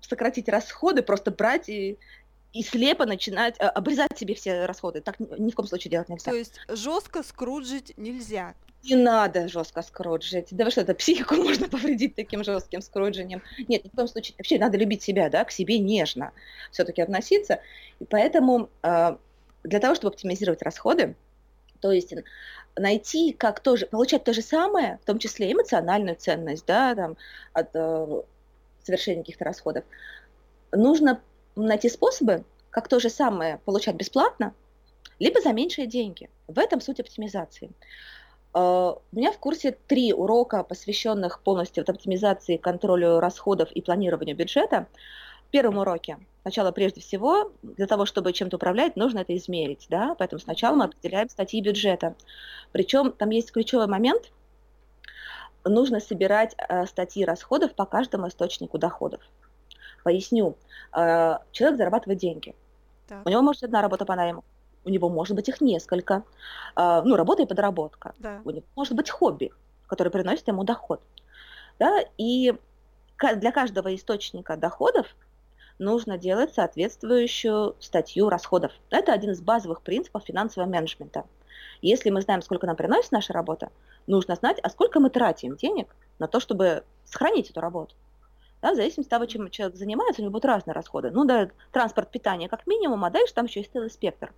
сократить 0.00 0.48
расходы, 0.48 1.02
просто 1.02 1.30
брать 1.30 1.68
и, 1.68 1.98
и 2.52 2.62
слепо 2.62 3.06
начинать 3.06 3.56
э, 3.58 3.64
обрезать 3.64 4.18
себе 4.18 4.34
все 4.34 4.66
расходы. 4.66 5.00
Так 5.00 5.18
ни, 5.20 5.26
ни 5.40 5.50
в 5.50 5.54
коем 5.54 5.68
случае 5.68 5.90
делать 5.90 6.08
нельзя. 6.08 6.30
То 6.30 6.36
есть 6.36 6.60
жестко 6.68 7.22
скруджить 7.22 7.94
нельзя. 7.96 8.54
Не 8.84 8.96
надо 8.96 9.48
жестко 9.48 9.80
скруджить. 9.80 10.48
Да 10.50 10.66
вы 10.66 10.70
что, 10.70 10.82
это 10.82 10.94
психику 10.94 11.36
можно 11.36 11.68
повредить 11.68 12.14
таким 12.14 12.44
жестким 12.44 12.82
скруджением. 12.82 13.42
Нет, 13.66 13.84
ни 13.84 13.88
в 13.88 13.92
коем 13.92 14.08
случае. 14.08 14.34
Вообще 14.38 14.58
надо 14.58 14.76
любить 14.76 15.02
себя, 15.02 15.30
да, 15.30 15.44
к 15.44 15.50
себе 15.50 15.78
нежно 15.78 16.32
все-таки 16.70 17.00
относиться. 17.00 17.60
И 17.98 18.04
поэтому 18.04 18.68
э, 18.82 19.16
для 19.62 19.80
того, 19.80 19.94
чтобы 19.94 20.12
оптимизировать 20.12 20.60
расходы, 20.62 21.16
то 21.84 21.92
есть 21.92 22.14
найти, 22.76 23.34
как 23.34 23.60
тоже, 23.60 23.84
получать 23.84 24.24
то 24.24 24.32
же 24.32 24.40
самое, 24.40 24.98
в 25.02 25.04
том 25.04 25.18
числе 25.18 25.52
эмоциональную 25.52 26.16
ценность, 26.16 26.64
да, 26.64 26.94
там, 26.94 27.18
от 27.52 27.68
э, 27.74 28.22
совершения 28.82 29.20
каких-то 29.20 29.44
расходов, 29.44 29.84
нужно 30.72 31.20
найти 31.56 31.90
способы, 31.90 32.42
как 32.70 32.88
то 32.88 33.00
же 33.00 33.10
самое 33.10 33.60
получать 33.66 33.96
бесплатно, 33.96 34.54
либо 35.18 35.42
за 35.42 35.52
меньшие 35.52 35.86
деньги. 35.86 36.30
В 36.48 36.58
этом 36.58 36.80
суть 36.80 37.00
оптимизации. 37.00 37.70
Uh, 38.54 38.98
у 39.12 39.16
меня 39.16 39.32
в 39.32 39.38
курсе 39.38 39.76
три 39.86 40.14
урока, 40.14 40.62
посвященных 40.62 41.40
полностью 41.42 41.84
оптимизации, 41.86 42.56
контролю 42.56 43.18
расходов 43.20 43.70
и 43.72 43.82
планированию 43.82 44.36
бюджета. 44.36 44.86
В 45.54 45.56
первом 45.56 45.78
уроке. 45.78 46.18
Сначала, 46.42 46.72
прежде 46.72 47.00
всего, 47.00 47.52
для 47.62 47.86
того, 47.86 48.06
чтобы 48.06 48.32
чем-то 48.32 48.56
управлять, 48.56 48.96
нужно 48.96 49.20
это 49.20 49.36
измерить, 49.36 49.86
да, 49.88 50.16
поэтому 50.18 50.40
сначала 50.40 50.74
мы 50.74 50.86
определяем 50.86 51.28
статьи 51.28 51.60
бюджета. 51.60 52.16
Причем 52.72 53.12
там 53.12 53.30
есть 53.30 53.52
ключевой 53.52 53.86
момент, 53.86 54.32
нужно 55.64 56.00
собирать 56.00 56.56
э, 56.58 56.86
статьи 56.86 57.24
расходов 57.24 57.72
по 57.76 57.86
каждому 57.86 58.26
источнику 58.26 58.78
доходов. 58.78 59.20
Поясню, 60.02 60.56
э, 60.92 61.38
человек 61.52 61.78
зарабатывает 61.78 62.18
деньги, 62.18 62.56
так. 63.06 63.24
у 63.24 63.30
него 63.30 63.40
может 63.40 63.62
одна 63.62 63.80
работа 63.80 64.04
по 64.04 64.16
найму, 64.16 64.42
у 64.84 64.88
него 64.90 65.08
может 65.08 65.36
быть 65.36 65.48
их 65.48 65.60
несколько, 65.60 66.24
э, 66.74 67.02
ну, 67.04 67.14
работа 67.14 67.44
и 67.44 67.46
подработка, 67.46 68.12
да. 68.18 68.40
у 68.44 68.50
него 68.50 68.64
может 68.74 68.94
быть 68.94 69.08
хобби, 69.08 69.52
которое 69.86 70.10
приносит 70.10 70.48
ему 70.48 70.64
доход, 70.64 71.00
да, 71.78 72.00
и 72.18 72.54
для 73.36 73.52
каждого 73.52 73.94
источника 73.94 74.56
доходов 74.56 75.14
нужно 75.78 76.18
делать 76.18 76.54
соответствующую 76.54 77.76
статью 77.80 78.28
расходов. 78.28 78.72
Это 78.90 79.12
один 79.12 79.30
из 79.30 79.40
базовых 79.40 79.82
принципов 79.82 80.24
финансового 80.24 80.68
менеджмента. 80.68 81.24
Если 81.82 82.10
мы 82.10 82.22
знаем, 82.22 82.42
сколько 82.42 82.66
нам 82.66 82.76
приносит 82.76 83.12
наша 83.12 83.32
работа, 83.32 83.70
нужно 84.06 84.36
знать, 84.36 84.58
а 84.62 84.70
сколько 84.70 85.00
мы 85.00 85.10
тратим 85.10 85.56
денег 85.56 85.94
на 86.18 86.28
то, 86.28 86.40
чтобы 86.40 86.84
сохранить 87.04 87.50
эту 87.50 87.60
работу. 87.60 87.94
Да, 88.62 88.72
в 88.72 88.76
зависимости 88.76 89.08
от 89.08 89.10
того, 89.10 89.26
чем 89.26 89.50
человек 89.50 89.76
занимается, 89.76 90.22
у 90.22 90.24
него 90.24 90.32
будут 90.32 90.46
разные 90.46 90.72
расходы. 90.72 91.10
Ну 91.10 91.26
да, 91.26 91.50
транспорт, 91.70 92.10
питание 92.10 92.48
как 92.48 92.66
минимум, 92.66 93.04
а 93.04 93.10
дальше 93.10 93.34
там 93.34 93.44
еще 93.44 93.60
есть 93.60 93.72
целый 93.72 93.90
спектр. 93.90 94.32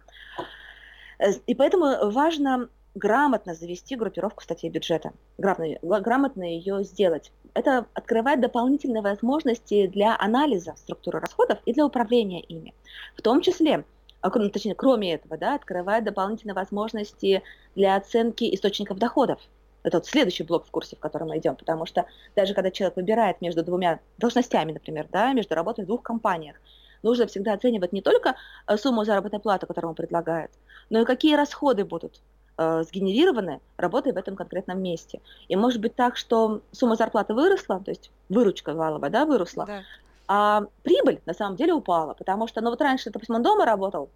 Э, 1.19 1.31
и 1.47 1.55
поэтому 1.55 2.11
важно 2.11 2.69
грамотно 2.97 3.55
завести 3.55 3.95
группировку 3.95 4.43
статей 4.43 4.71
бюджета, 4.71 5.13
грамотно, 5.37 6.43
ее 6.43 6.83
сделать. 6.83 7.31
Это 7.53 7.87
открывает 7.93 8.41
дополнительные 8.41 9.03
возможности 9.03 9.87
для 9.87 10.17
анализа 10.19 10.75
структуры 10.77 11.21
расходов 11.21 11.59
и 11.67 11.75
для 11.75 11.85
управления 11.85 12.41
ими. 12.41 12.75
В 13.15 13.21
том 13.21 13.43
числе, 13.43 13.85
а, 14.23 14.31
точнее, 14.31 14.75
кроме 14.75 15.15
этого, 15.15 15.37
да, 15.37 15.55
открывает 15.55 16.05
дополнительные 16.05 16.55
возможности 16.55 17.43
для 17.75 17.97
оценки 17.97 18.53
источников 18.55 18.99
доходов. 18.99 19.41
Это 19.83 19.99
вот 19.99 20.07
следующий 20.07 20.43
блок 20.43 20.67
в 20.67 20.71
курсе, 20.71 20.97
в 20.97 20.99
котором 20.99 21.29
мы 21.29 21.39
идем, 21.39 21.55
потому 21.55 21.85
что 21.85 22.07
даже 22.35 22.55
когда 22.55 22.71
человек 22.71 22.97
выбирает 22.97 23.43
между 23.43 23.63
двумя 23.63 24.01
должностями, 24.17 24.73
например, 24.73 25.07
да, 25.13 25.33
между 25.35 25.55
работой 25.55 25.85
в 25.85 25.87
двух 25.87 26.03
компаниях, 26.03 26.57
нужно 27.03 27.27
всегда 27.27 27.53
оценивать 27.53 27.93
не 27.93 28.01
только 28.01 28.37
э, 28.67 28.77
сумму 28.79 29.05
заработной 29.05 29.39
платы, 29.39 29.67
которую 29.67 29.91
он 29.91 29.95
предлагает, 29.95 30.51
но 30.89 31.03
и 31.03 31.05
какие 31.05 31.37
расходы 31.37 31.85
будут 31.85 32.21
э, 32.59 32.83
сгенерированы 32.85 33.61
работой 33.77 34.13
в 34.13 34.17
этом 34.17 34.37
конкретном 34.37 34.83
месте. 34.83 35.21
И 35.49 35.57
может 35.57 35.81
быть 35.81 35.95
так, 35.95 36.17
что 36.17 36.61
сумма 36.73 36.97
зарплаты 36.97 37.35
выросла, 37.35 37.81
то 37.81 37.91
есть 37.91 38.11
выручка 38.29 38.75
валовая, 38.75 39.11
да, 39.11 39.25
выросла, 39.25 39.67
да. 39.67 39.83
а 40.29 40.63
прибыль 40.83 41.21
на 41.27 41.35
самом 41.35 41.57
деле 41.57 41.73
упала, 41.73 42.15
потому 42.15 42.49
что, 42.49 42.61
ну 42.61 42.71
вот 42.71 42.81
раньше, 42.81 43.11
допустим, 43.11 43.37
он 43.37 43.43
дома 43.43 43.65
работал, 43.65 44.11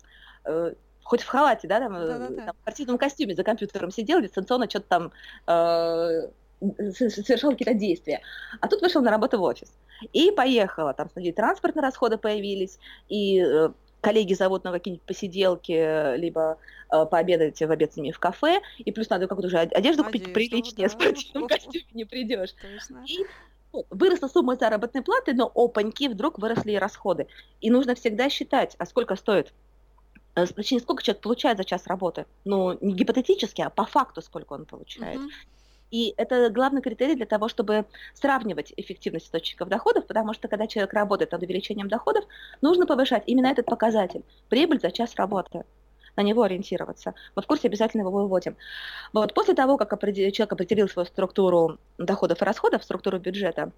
э, 0.45 0.75
хоть 1.03 1.23
в 1.23 1.29
халате, 1.29 1.69
да, 1.69 1.81
там, 1.81 1.97
э, 1.97 2.45
там, 2.45 2.55
в 2.57 2.63
спортивном 2.63 2.99
костюме 2.99 3.35
за 3.35 3.43
компьютером 3.43 3.91
сидел, 3.91 4.21
дистанционно 4.21 4.69
что-то 4.69 4.87
там 4.89 5.13
э, 5.47 6.29
совершал 6.93 7.51
какие-то 7.51 7.75
действия. 7.75 8.21
А 8.61 8.69
тут 8.69 8.83
вышел 8.83 9.03
на 9.03 9.11
работу 9.11 9.39
в 9.39 9.43
офис. 9.43 9.73
И 10.13 10.31
поехала. 10.31 10.95
Там, 10.95 11.09
смотри, 11.11 11.33
транспортные 11.33 11.83
расходы 11.83 12.19
появились, 12.19 12.79
и 13.09 13.41
э, 13.41 13.71
коллеги 14.01 14.35
зовут 14.35 14.65
на 14.65 14.73
какие-нибудь 14.73 15.07
посиделки, 15.07 16.17
либо 16.17 16.59
э, 16.93 17.07
пообедать 17.07 17.59
в 17.61 17.71
обед 17.71 17.93
с 17.93 17.97
ними 17.97 18.13
в 18.13 18.19
кафе, 18.19 18.61
и 18.79 18.91
плюс 18.93 19.09
надо 19.11 19.27
какую-то 19.27 19.49
уже 19.49 19.59
одежду 19.59 20.05
купить 20.05 20.33
приличнее, 20.33 20.89
да. 20.89 20.89
в 20.89 20.93
спортивном 20.93 21.49
костюме 21.49 21.85
не 21.93 22.05
придешь. 22.05 22.55
И 23.07 23.27
выросла 23.91 24.29
сумма 24.29 24.57
заработной 24.57 25.03
платы, 25.03 25.33
но 25.33 25.51
опаньки, 25.55 26.09
вдруг 26.09 26.39
выросли 26.39 26.73
и 26.73 26.77
расходы. 26.77 27.29
И 27.61 27.71
нужно 27.71 27.95
всегда 27.95 28.29
считать, 28.29 28.75
а 28.79 28.87
сколько 28.87 29.15
стоит 29.17 29.53
Э, 30.35 30.47
точнее, 30.47 30.81
сколько 30.81 31.03
человек 31.03 31.23
получает 31.23 31.59
за 31.59 31.65
час 31.65 31.87
работы? 31.87 32.27
Ну, 32.45 32.79
не 32.81 32.95
гипотетически, 32.95 33.63
а 33.63 33.71
по 33.71 33.85
факту, 33.85 34.23
сколько 34.23 34.53
он 34.53 34.65
получает. 34.65 35.19
Угу. 35.19 35.31
И 35.91 36.15
это 36.17 36.51
главный 36.51 36.83
критерий 36.83 37.17
для 37.17 37.27
того, 37.27 37.49
чтобы 37.49 37.85
сравнивать 38.15 38.73
эффективность 38.77 39.27
источников 39.27 39.69
доходов, 39.69 40.07
потому 40.07 40.35
что 40.35 40.49
когда 40.49 40.67
человек 40.67 40.93
работает 40.93 41.33
над 41.33 41.43
увеличением 41.43 41.89
доходов, 41.89 42.25
нужно 42.61 42.87
повышать 42.87 43.25
именно 43.27 43.49
этот 43.49 43.67
показатель– 43.67 44.23
прибыль 44.49 44.81
за 44.81 44.91
час 44.91 45.15
работы 45.17 45.65
на 46.17 46.23
него 46.23 46.43
ориентироваться. 46.43 47.15
Мы 47.37 47.43
в 47.43 47.47
курсе 47.47 47.69
обязательно 47.69 48.03
его 48.03 48.11
выводим. 48.11 48.57
Вот 49.13 49.33
после 49.33 49.55
того, 49.55 49.77
как 49.77 49.91
человек 50.01 50.53
определил 50.53 50.89
свою 50.89 51.07
структуру 51.07 51.79
доходов 51.99 52.43
и 52.43 52.45
расходов, 52.45 52.85
структуру 52.85 53.19
бюджета, 53.19 53.73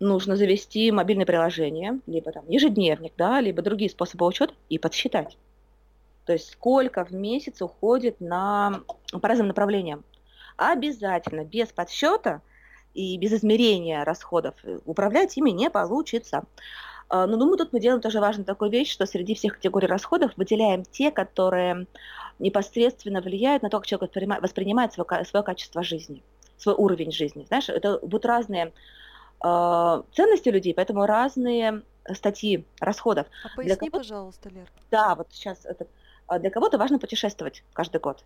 нужно 0.00 0.36
завести 0.36 0.90
мобильное 0.90 1.26
приложение, 1.26 2.00
либо 2.06 2.32
там 2.32 2.44
ежедневник, 2.48 3.12
да, 3.16 3.40
либо 3.40 3.62
другие 3.62 3.90
способы 3.90 4.26
учета 4.26 4.54
и 4.68 4.78
подсчитать. 4.78 5.36
То 6.24 6.32
есть 6.32 6.52
сколько 6.52 7.04
в 7.04 7.12
месяц 7.12 7.62
уходит 7.62 8.20
на, 8.20 8.82
по 9.12 9.28
разным 9.28 9.48
направлениям. 9.48 10.04
Обязательно 10.58 11.44
без 11.44 11.68
подсчета 11.68 12.42
и 12.92 13.16
без 13.16 13.32
измерения 13.32 14.04
расходов 14.04 14.56
управлять 14.84 15.36
ими 15.36 15.50
не 15.50 15.70
получится. 15.70 16.42
А, 17.08 17.28
но 17.28 17.36
думаю, 17.36 17.56
тут 17.56 17.72
мы 17.72 17.78
делаем 17.78 18.00
тоже 18.00 18.18
важную 18.20 18.44
такую 18.44 18.70
вещь, 18.70 18.92
что 18.92 19.06
среди 19.06 19.36
всех 19.36 19.54
категорий 19.54 19.86
расходов 19.86 20.32
выделяем 20.36 20.82
те, 20.82 21.12
которые 21.12 21.86
непосредственно 22.40 23.20
влияют 23.20 23.62
на 23.62 23.70
то, 23.70 23.78
как 23.78 23.86
человек 23.86 24.42
воспринимает 24.42 24.92
свое, 24.92 25.24
свое 25.24 25.44
качество 25.44 25.84
жизни, 25.84 26.24
свой 26.56 26.74
уровень 26.74 27.12
жизни. 27.12 27.44
Знаешь, 27.46 27.68
это 27.68 28.00
будут 28.00 28.26
разные 28.26 28.72
э, 29.44 30.02
ценности 30.12 30.48
людей, 30.48 30.74
поэтому 30.74 31.06
разные 31.06 31.82
статьи 32.12 32.64
расходов. 32.80 33.28
А 33.44 33.54
поясни, 33.54 33.90
для 33.90 33.98
пожалуйста, 33.98 34.48
Лер. 34.48 34.68
Да, 34.90 35.14
вот 35.14 35.28
сейчас 35.30 35.64
это. 35.64 35.86
А, 36.26 36.40
для 36.40 36.50
кого-то 36.50 36.78
важно 36.78 36.98
путешествовать 36.98 37.62
каждый 37.72 38.00
год. 38.00 38.24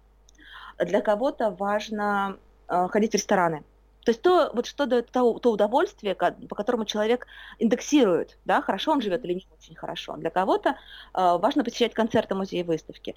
Для 0.85 1.01
кого-то 1.01 1.51
важно 1.51 2.39
э, 2.69 2.89
ходить 2.89 3.13
в 3.13 3.15
рестораны. 3.15 3.65
То 4.05 4.11
есть 4.11 4.21
то, 4.21 4.51
вот 4.53 4.67
что 4.67 4.87
дает 4.87 5.11
то, 5.13 5.39
то 5.39 5.53
удовольствие, 5.53 6.15
по 6.17 6.55
которому 6.57 6.85
человек 6.85 7.27
индексирует, 7.61 8.37
да, 8.45 8.61
хорошо 8.61 8.93
он 8.93 9.01
живет 9.01 9.25
или 9.25 9.35
не 9.35 9.47
очень 9.57 9.77
хорошо. 9.77 10.17
Для 10.17 10.31
кого-то 10.31 10.71
э, 10.71 10.75
важно 11.15 11.63
посещать 11.63 11.95
концерты, 11.95 12.35
музеи, 12.35 12.63
выставки. 12.63 13.15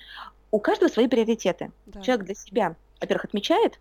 У 0.52 0.60
каждого 0.60 0.90
свои 0.90 1.08
приоритеты. 1.08 1.72
Да. 1.88 2.02
Человек 2.02 2.26
для 2.26 2.36
себя, 2.36 2.76
во-первых, 3.02 3.26
отмечает, 3.26 3.80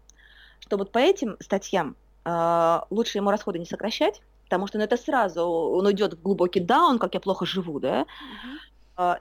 что 0.60 0.78
вот 0.78 0.92
по 0.92 0.98
этим 0.98 1.36
статьям 1.40 1.96
а, 2.24 2.86
лучше 2.90 3.18
ему 3.18 3.30
расходы 3.30 3.58
не 3.58 3.66
сокращать, 3.66 4.22
потому 4.44 4.66
что 4.66 4.78
ну, 4.78 4.84
это 4.84 4.96
сразу 4.96 5.42
он 5.42 5.86
уйдет 5.86 6.14
в 6.14 6.22
глубокий 6.22 6.60
даун, 6.60 6.98
как 6.98 7.14
я 7.14 7.20
плохо 7.20 7.44
живу, 7.44 7.80
да. 7.80 8.06
Uh-huh. 8.96 9.18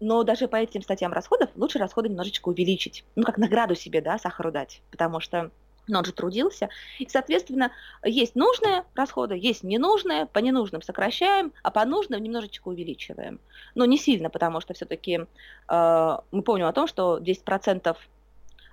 Но 0.00 0.22
даже 0.22 0.48
по 0.48 0.56
этим 0.56 0.82
статьям 0.82 1.12
расходов 1.12 1.50
лучше 1.54 1.78
расходы 1.78 2.08
немножечко 2.08 2.48
увеличить, 2.48 3.04
ну 3.14 3.22
как 3.22 3.38
награду 3.38 3.74
себе, 3.74 4.00
да, 4.00 4.18
сахару 4.18 4.50
дать, 4.50 4.82
потому 4.90 5.20
что 5.20 5.50
ну, 5.86 5.98
он 5.98 6.04
же 6.04 6.12
трудился. 6.12 6.68
И, 6.98 7.06
соответственно, 7.08 7.72
есть 8.02 8.34
нужные 8.34 8.84
расходы, 8.94 9.36
есть 9.36 9.62
ненужные, 9.62 10.26
по 10.26 10.38
ненужным 10.38 10.82
сокращаем, 10.82 11.52
а 11.62 11.70
по 11.70 11.84
нужным 11.84 12.22
немножечко 12.22 12.68
увеличиваем. 12.68 13.40
Но 13.74 13.84
не 13.84 13.98
сильно, 13.98 14.30
потому 14.30 14.60
что 14.60 14.74
все-таки 14.74 15.20
э, 15.68 16.18
мы 16.30 16.42
помним 16.42 16.66
о 16.66 16.72
том, 16.72 16.86
что 16.86 17.18
10% 17.18 17.96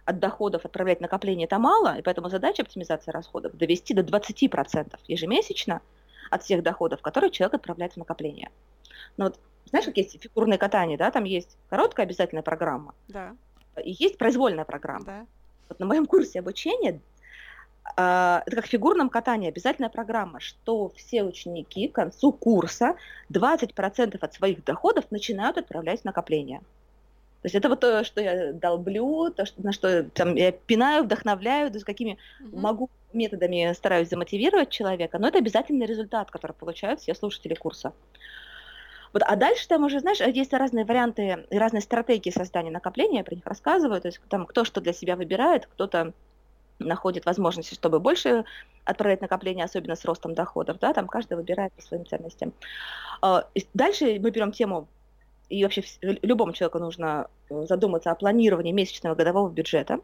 от 0.06 0.20
доходов 0.20 0.66
отправлять 0.66 1.02
накопление 1.02 1.46
это 1.46 1.60
мало, 1.60 1.98
и 1.98 2.02
поэтому 2.02 2.30
задача 2.30 2.64
оптимизации 2.64 3.12
расходов 3.12 3.56
довести 3.56 3.94
до 3.94 4.02
20% 4.02 4.96
ежемесячно 5.08 5.82
от 6.30 6.44
всех 6.44 6.64
доходов, 6.64 7.02
которые 7.02 7.30
человек 7.30 7.56
отправляет 7.56 7.94
в 7.94 7.98
накопление. 7.98 8.50
Но 9.18 9.26
вот 9.26 9.40
знаешь, 9.72 9.86
как 9.86 9.98
есть 9.98 10.22
фигурное 10.22 10.58
катание, 10.58 10.98
да, 10.98 11.12
там 11.12 11.24
есть 11.24 11.58
короткая 11.70 12.06
обязательная 12.06 12.44
программа, 12.44 12.94
да. 13.08 13.36
и 13.84 13.92
есть 13.92 14.18
произвольная 14.18 14.66
программа. 14.66 15.06
Да. 15.06 15.26
Вот 15.70 15.80
на 15.80 15.86
моем 15.86 16.06
курсе 16.08 16.40
обучения 16.40 17.00
Uh, 17.98 18.44
это 18.46 18.58
как 18.58 18.66
в 18.68 18.70
фигурном 18.70 19.10
катании 19.10 19.50
обязательная 19.50 19.90
программа, 19.90 20.40
что 20.40 20.90
все 20.96 21.24
ученики 21.24 21.88
к 21.88 21.96
концу 21.96 22.32
курса 22.32 22.96
20% 23.34 24.18
от 24.22 24.34
своих 24.34 24.64
доходов 24.64 25.06
начинают 25.10 25.58
отправлять 25.58 26.02
в 26.02 26.06
накопление. 26.06 26.60
То 27.42 27.48
есть 27.48 27.56
это 27.56 27.70
вот 27.70 27.80
то, 27.80 28.04
что 28.04 28.22
я 28.22 28.54
долблю, 28.54 29.32
то, 29.36 29.46
что, 29.46 29.62
на 29.64 29.72
что 29.72 30.04
там, 30.04 30.36
я 30.36 30.52
пинаю, 30.52 31.04
вдохновляю, 31.04 31.72
да, 31.72 31.80
с 31.80 31.84
какими 31.84 32.12
mm-hmm. 32.40 32.60
могу 32.60 32.90
методами 33.14 33.74
стараюсь 33.74 34.10
замотивировать 34.10 34.70
человека, 34.70 35.18
но 35.18 35.28
это 35.28 35.40
обязательный 35.40 35.88
результат, 35.88 36.30
который 36.30 36.54
получают 36.54 37.02
все 37.02 37.16
слушатели 37.16 37.56
курса. 37.56 37.94
Вот, 39.14 39.24
а 39.24 39.36
дальше 39.36 39.68
там 39.68 39.84
уже, 39.84 40.00
знаешь, 40.00 40.20
есть 40.22 40.54
разные 40.54 40.86
варианты 40.86 41.46
и 41.50 41.58
разные 41.58 41.82
стратегии 41.82 42.30
создания 42.30 42.72
накопления, 42.72 43.20
я 43.20 43.24
про 43.24 43.36
них 43.36 43.46
рассказываю, 43.46 44.02
то 44.02 44.08
есть 44.08 44.22
там 44.30 44.46
кто 44.46 44.64
что 44.64 44.80
для 44.82 44.94
себя 44.94 45.16
выбирает, 45.16 45.68
кто-то 45.68 46.14
находит 46.80 47.26
возможности, 47.26 47.74
чтобы 47.74 48.00
больше 48.00 48.46
отправлять 48.86 49.22
накопление, 49.22 49.66
особенно 49.66 49.96
с 49.96 50.06
ростом 50.06 50.34
доходов, 50.34 50.80
да, 50.80 50.94
там 50.94 51.08
каждый 51.08 51.36
выбирает 51.36 51.74
по 51.74 51.82
своим 51.82 52.06
ценностям. 52.06 52.54
А, 53.22 53.48
дальше 53.74 54.20
мы 54.20 54.32
берем 54.32 54.52
тему 54.52 54.88
и 55.50 55.64
вообще 55.64 55.84
любому 56.02 56.54
человеку 56.54 56.80
нужно 56.80 57.28
э, 57.50 57.66
задуматься 57.68 58.10
о 58.10 58.16
планировании 58.16 58.72
месячного 58.72 59.16
годового 59.16 59.50
бюджета, 59.50 60.00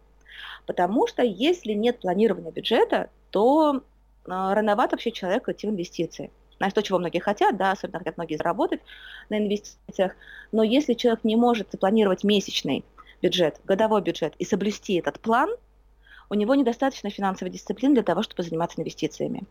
потому 0.65 1.07
что 1.07 1.23
если 1.23 1.71
нет 1.71 1.99
планирования 1.99 2.51
бюджета, 2.51 3.09
то 3.31 3.81
а, 4.27 4.53
рановато 4.53 4.95
вообще 4.95 5.11
человек 5.11 5.47
идти 5.47 5.67
в 5.67 5.69
инвестиции. 5.69 6.31
Знаешь, 6.57 6.73
то, 6.73 6.81
чего 6.81 6.99
многие 6.99 7.19
хотят, 7.19 7.57
да, 7.57 7.71
особенно 7.71 7.99
хотят 7.99 8.17
многие 8.17 8.35
заработать 8.35 8.81
на 9.29 9.37
инвестициях, 9.37 10.15
но 10.51 10.63
если 10.63 10.93
человек 10.93 11.23
не 11.23 11.35
может 11.35 11.71
запланировать 11.71 12.23
месячный 12.23 12.83
бюджет, 13.21 13.59
годовой 13.65 14.01
бюджет 14.01 14.33
и 14.37 14.45
соблюсти 14.45 14.95
этот 14.95 15.19
план– 15.19 15.49
у 16.29 16.33
него 16.33 16.55
недостаточно 16.55 17.09
финансовой 17.09 17.51
дисциплины 17.51 17.93
для 17.93 18.03
того, 18.03 18.21
чтобы 18.21 18.43
заниматься 18.43 18.81
инвестициями. 18.81 19.43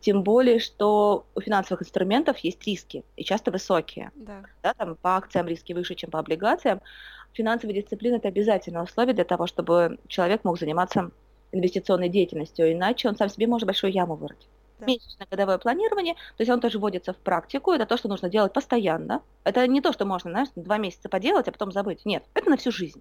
Тем 0.00 0.22
более, 0.22 0.58
что 0.58 1.26
у 1.34 1.40
финансовых 1.40 1.82
инструментов 1.82 2.38
есть 2.38 2.64
риски, 2.66 3.04
и 3.16 3.24
часто 3.24 3.50
высокие. 3.50 4.10
Да. 4.14 4.42
Да, 4.62 4.74
там 4.74 4.96
по 4.96 5.16
акциям 5.16 5.46
риски 5.46 5.72
выше, 5.72 5.94
чем 5.94 6.10
по 6.10 6.18
облигациям. 6.18 6.80
Финансовая 7.32 7.74
дисциплина– 7.74 8.16
это 8.16 8.28
обязательное 8.28 8.82
условие 8.82 9.14
для 9.14 9.24
того, 9.24 9.46
чтобы 9.46 9.98
человек 10.08 10.44
мог 10.44 10.58
заниматься 10.58 11.10
инвестиционной 11.52 12.08
деятельностью, 12.08 12.72
иначе 12.72 13.08
он 13.08 13.16
сам 13.16 13.28
себе 13.28 13.46
может 13.46 13.66
большую 13.66 13.92
яму 13.92 14.14
вырыть. 14.14 14.48
Да. 14.78 14.86
Месячное 14.86 15.28
годовое 15.30 15.58
планирование, 15.58 16.14
то 16.14 16.40
есть 16.40 16.50
он 16.50 16.60
тоже 16.60 16.78
вводится 16.78 17.12
в 17.12 17.16
практику, 17.16 17.72
это 17.72 17.86
то, 17.86 17.96
что 17.96 18.08
нужно 18.08 18.28
делать 18.28 18.52
постоянно. 18.52 19.22
Это 19.44 19.66
не 19.68 19.80
то, 19.80 19.92
что 19.92 20.04
можно, 20.04 20.30
знаешь, 20.30 20.48
два 20.56 20.78
месяца 20.78 21.08
поделать, 21.08 21.46
а 21.46 21.52
потом 21.52 21.70
забыть. 21.70 22.04
Нет, 22.04 22.24
это 22.34 22.50
на 22.50 22.56
всю 22.56 22.72
жизнь. 22.72 23.00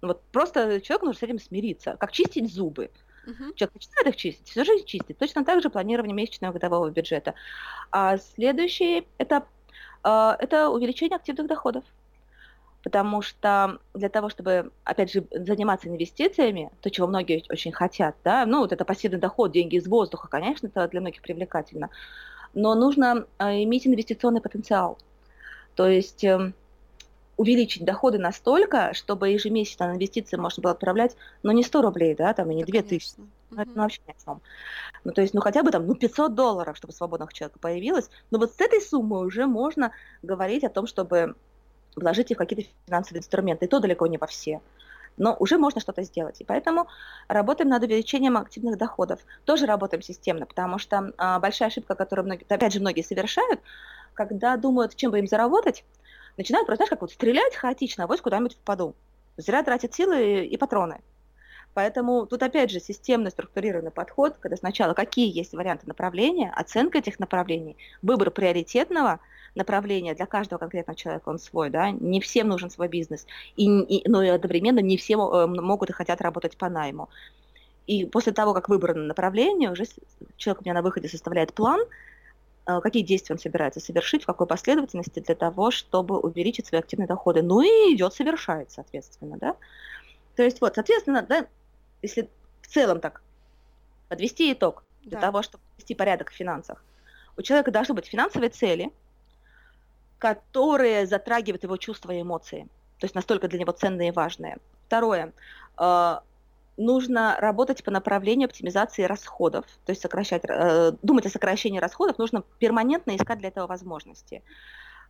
Вот 0.00 0.22
просто 0.32 0.80
человеку 0.80 1.06
нужно 1.06 1.18
с 1.20 1.22
этим 1.22 1.38
смириться, 1.38 1.96
как 1.98 2.12
чистить 2.12 2.52
зубы. 2.52 2.90
Uh-huh. 3.26 3.54
Человек 3.54 3.74
начинает 3.74 4.06
их 4.08 4.16
чистить, 4.16 4.48
всю 4.48 4.64
жизнь 4.64 4.84
чистит. 4.84 5.18
Точно 5.18 5.44
так 5.44 5.62
же 5.62 5.70
планирование 5.70 6.14
месячного 6.14 6.52
годового 6.52 6.90
бюджета. 6.90 7.34
А 7.90 8.16
следующий 8.18 9.06
этап– 9.18 9.46
это 10.02 10.68
увеличение 10.68 11.16
активных 11.16 11.46
доходов. 11.46 11.84
Потому 12.82 13.22
что 13.22 13.78
для 13.94 14.08
того, 14.08 14.28
чтобы, 14.28 14.72
опять 14.84 15.12
же, 15.12 15.24
заниматься 15.30 15.88
инвестициями, 15.88 16.70
то, 16.80 16.90
чего 16.90 17.06
многие 17.06 17.44
очень 17.48 17.72
хотят, 17.72 18.16
да, 18.24 18.44
ну, 18.46 18.60
вот 18.60 18.72
это 18.72 18.84
пассивный 18.84 19.18
доход, 19.18 19.52
деньги 19.52 19.76
из 19.76 19.86
воздуха, 19.86 20.28
конечно, 20.28 20.66
это 20.66 20.88
для 20.88 21.00
многих 21.00 21.22
привлекательно, 21.22 21.90
но 22.54 22.74
нужно 22.74 23.26
э, 23.38 23.62
иметь 23.62 23.86
инвестиционный 23.86 24.40
потенциал, 24.40 24.98
то 25.74 25.88
есть 25.88 26.24
э, 26.24 26.52
увеличить 27.36 27.84
доходы 27.84 28.18
настолько, 28.18 28.92
чтобы 28.94 29.30
ежемесячно 29.30 29.88
на 29.88 29.92
инвестиции 29.94 30.36
можно 30.36 30.62
было 30.62 30.72
отправлять, 30.72 31.16
но 31.42 31.52
не 31.52 31.62
100 31.62 31.82
рублей, 31.82 32.14
да, 32.14 32.34
там, 32.34 32.50
и 32.50 32.54
не 32.54 32.64
да, 32.64 32.72
2000, 32.72 33.14
ну, 33.50 33.62
это 33.62 33.70
ну, 33.74 33.82
вообще 33.82 34.00
ни 34.06 34.12
о 34.12 34.24
чем. 34.24 34.40
Ну, 35.04 35.12
то 35.12 35.20
есть, 35.20 35.34
ну, 35.34 35.40
хотя 35.40 35.62
бы 35.62 35.70
там, 35.70 35.86
ну, 35.86 35.94
500 35.94 36.34
долларов, 36.34 36.76
чтобы 36.76 36.92
свободных 36.92 37.32
человека 37.32 37.58
появилось, 37.58 38.10
но 38.30 38.38
вот 38.38 38.52
с 38.52 38.60
этой 38.60 38.80
суммы 38.80 39.20
уже 39.20 39.46
можно 39.46 39.92
говорить 40.22 40.64
о 40.64 40.70
том, 40.70 40.86
чтобы 40.86 41.34
вложить 41.96 42.30
их 42.30 42.36
в 42.36 42.38
какие-то 42.38 42.68
финансовые 42.86 43.20
инструменты, 43.20 43.66
и 43.66 43.68
то 43.68 43.80
далеко 43.80 44.06
не 44.06 44.18
во 44.18 44.26
все. 44.26 44.60
Но 45.18 45.36
уже 45.38 45.58
можно 45.58 45.80
что-то 45.80 46.02
сделать. 46.02 46.40
И 46.40 46.44
поэтому 46.44 46.88
работаем 47.28 47.68
над 47.68 47.82
увеличением 47.82 48.38
активных 48.38 48.78
доходов. 48.78 49.20
Тоже 49.44 49.66
работаем 49.66 50.02
системно, 50.02 50.46
потому 50.46 50.78
что 50.78 51.12
а, 51.18 51.38
большая 51.38 51.68
ошибка, 51.68 51.94
которую, 51.94 52.26
многие, 52.26 52.46
опять 52.48 52.72
же, 52.72 52.80
многие 52.80 53.02
совершают, 53.02 53.60
когда 54.14 54.56
думают, 54.56 54.96
чем 54.96 55.10
бы 55.10 55.18
им 55.18 55.26
заработать, 55.26 55.84
начинают 56.38 56.66
просто, 56.66 56.84
знаешь, 56.84 56.90
как 56.90 57.02
вот 57.02 57.12
стрелять 57.12 57.54
хаотично, 57.54 58.04
а 58.04 58.06
вот 58.06 58.20
куда-нибудь 58.22 58.54
впаду. 58.54 58.94
Зря 59.36 59.62
тратят 59.62 59.94
силы 59.94 60.46
и 60.46 60.56
патроны. 60.56 61.00
Поэтому 61.74 62.26
тут 62.26 62.42
опять 62.42 62.70
же 62.70 62.80
системный 62.80 63.30
структурированный 63.30 63.90
подход, 63.90 64.36
когда 64.38 64.56
сначала 64.56 64.92
какие 64.92 65.34
есть 65.34 65.54
варианты 65.54 65.86
направления, 65.86 66.52
оценка 66.54 66.98
этих 66.98 67.18
направлений, 67.18 67.76
выбор 68.00 68.30
приоритетного– 68.30 69.20
направление 69.54 70.14
для 70.14 70.26
каждого 70.26 70.58
конкретного 70.58 70.96
человека, 70.96 71.28
он 71.28 71.38
свой, 71.38 71.70
да, 71.70 71.90
не 71.90 72.20
всем 72.20 72.48
нужен 72.48 72.70
свой 72.70 72.88
бизнес, 72.88 73.26
и, 73.56 73.66
и, 73.66 74.08
но 74.08 74.22
и 74.22 74.28
одновременно 74.28 74.80
не 74.80 74.96
все 74.96 75.14
э, 75.14 75.46
могут 75.46 75.90
и 75.90 75.92
хотят 75.92 76.20
работать 76.20 76.56
по 76.56 76.68
найму. 76.68 77.08
И 77.86 78.06
после 78.06 78.32
того, 78.32 78.54
как 78.54 78.68
выбрано 78.68 79.04
направление, 79.04 79.70
уже 79.70 79.84
человек 80.36 80.62
у 80.62 80.64
меня 80.64 80.74
на 80.74 80.82
выходе 80.82 81.08
составляет 81.08 81.52
план, 81.52 81.80
э, 82.66 82.80
какие 82.80 83.02
действия 83.02 83.34
он 83.34 83.38
собирается 83.38 83.80
совершить, 83.80 84.22
в 84.22 84.26
какой 84.26 84.46
последовательности 84.46 85.20
для 85.20 85.34
того, 85.34 85.70
чтобы 85.70 86.18
увеличить 86.18 86.66
свои 86.66 86.80
активные 86.80 87.08
доходы. 87.08 87.42
Ну 87.42 87.60
и 87.60 87.94
идет 87.94 88.14
совершает, 88.14 88.70
соответственно, 88.70 89.36
да. 89.36 89.56
То 90.36 90.42
есть 90.42 90.60
вот, 90.60 90.74
соответственно, 90.74 91.22
да, 91.22 91.46
если 92.00 92.30
в 92.62 92.68
целом 92.68 93.00
так 93.00 93.22
подвести 94.08 94.52
итог 94.52 94.84
для 95.02 95.18
да. 95.18 95.26
того, 95.26 95.42
чтобы 95.42 95.62
вести 95.76 95.94
порядок 95.94 96.30
в 96.30 96.34
финансах, 96.34 96.82
у 97.36 97.42
человека 97.42 97.70
должны 97.70 97.94
быть 97.94 98.06
финансовые 98.06 98.50
цели, 98.50 98.90
которые 100.22 101.04
затрагивают 101.04 101.64
его 101.64 101.76
чувства 101.76 102.12
и 102.12 102.22
эмоции. 102.22 102.68
То 103.00 103.06
есть 103.06 103.16
настолько 103.16 103.48
для 103.48 103.58
него 103.58 103.72
ценные 103.72 104.10
и 104.10 104.12
важные. 104.12 104.58
Второе. 104.86 105.32
Э, 105.76 106.20
нужно 106.76 107.36
работать 107.40 107.82
по 107.82 107.90
направлению 107.90 108.46
оптимизации 108.46 109.02
расходов, 109.02 109.64
то 109.84 109.90
есть 109.90 110.00
сокращать, 110.00 110.44
э, 110.46 110.92
думать 111.02 111.26
о 111.26 111.28
сокращении 111.28 111.80
расходов, 111.80 112.18
нужно 112.18 112.44
перманентно 112.60 113.16
искать 113.16 113.40
для 113.40 113.48
этого 113.48 113.66
возможности. 113.66 114.44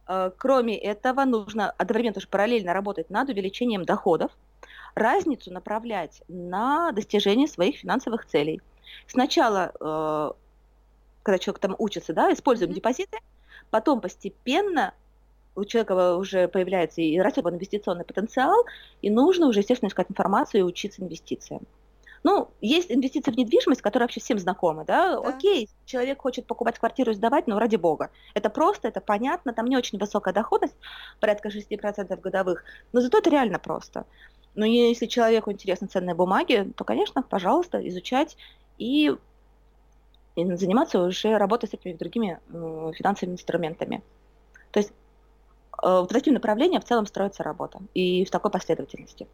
Э, 0.09 0.31
кроме 0.35 0.79
этого, 0.79 1.27
нужно 1.27 1.73
одновременно 1.73 2.15
тоже 2.15 2.29
параллельно 2.29 2.73
работать 2.73 3.11
над 3.11 3.29
увеличением 3.29 3.85
доходов, 3.85 4.31
разницу 4.95 5.53
направлять 5.53 6.23
на 6.27 6.91
достижение 6.93 7.49
своих 7.49 7.77
финансовых 7.77 8.25
целей. 8.25 8.63
Сначала, 9.07 10.35
когда 11.23 11.39
человек 11.39 11.61
там 11.61 11.77
учится, 11.79 12.15
да, 12.15 12.33
используем 12.33 12.71
mm-hmm. 12.71 12.75
депозиты, 12.75 13.19
потом 13.71 14.01
постепенно 14.01 14.95
у 15.55 15.65
человека 15.65 16.17
уже 16.17 16.49
появляется 16.49 17.01
и 17.01 17.19
растет 17.19 17.45
инвестиционный 17.47 18.05
потенциал, 18.05 18.65
и 19.03 19.11
нужно 19.11 19.47
уже, 19.47 19.61
естественно, 19.61 19.89
искать 19.89 20.11
информацию 20.11 20.61
и 20.61 20.65
учиться 20.65 21.03
инвестициям. 21.03 21.63
Ну, 22.25 22.51
есть 22.61 22.91
инвестиции 22.91 23.33
в 23.33 23.37
недвижимость, 23.37 23.83
которые 23.83 24.05
вообще 24.05 24.21
всем 24.21 24.39
знакомы, 24.39 24.85
да? 24.85 25.21
да. 25.21 25.29
Окей, 25.29 25.69
человек 25.87 26.23
хочет 26.23 26.47
покупать 26.47 26.79
квартиру 26.79 27.11
и 27.11 27.15
сдавать, 27.15 27.49
но 27.49 27.59
ради 27.59 27.77
бога. 27.77 28.11
Это 28.35 28.49
просто, 28.49 28.89
это 28.89 29.01
понятно, 29.01 29.53
там 29.53 29.67
не 29.67 29.77
очень 29.77 29.99
высокая 29.99 30.33
доходность, 30.33 30.77
порядка 31.19 31.49
6% 31.49 32.21
годовых, 32.21 32.65
но 32.93 33.01
зато 33.01 33.19
это 33.19 33.31
реально 33.31 33.59
просто. 33.59 34.07
Но 34.55 34.65
если 34.65 35.07
человеку 35.07 35.51
интересны 35.51 35.89
ценные 35.89 36.15
бумаги, 36.15 36.71
то, 36.77 36.85
конечно, 36.85 37.23
пожалуйста, 37.23 37.87
изучать 37.89 38.37
и, 38.79 39.17
и 40.37 40.55
заниматься 40.55 41.03
уже 41.03 41.37
работой 41.39 41.69
с 41.69 41.75
этими 41.75 41.95
другими 41.95 42.39
э, 42.53 42.93
финансовыми 42.95 43.35
инструментами. 43.35 44.03
То 44.71 44.79
есть 44.79 44.93
Э, 45.81 46.01
в 46.03 46.07
таким 46.09 46.35
направлением 46.35 46.81
в 46.81 46.85
целом 46.85 47.07
строится 47.07 47.43
работа 47.43 47.81
и 47.95 48.25
в 48.25 48.31
такой 48.31 48.51
последовательности. 48.51 49.27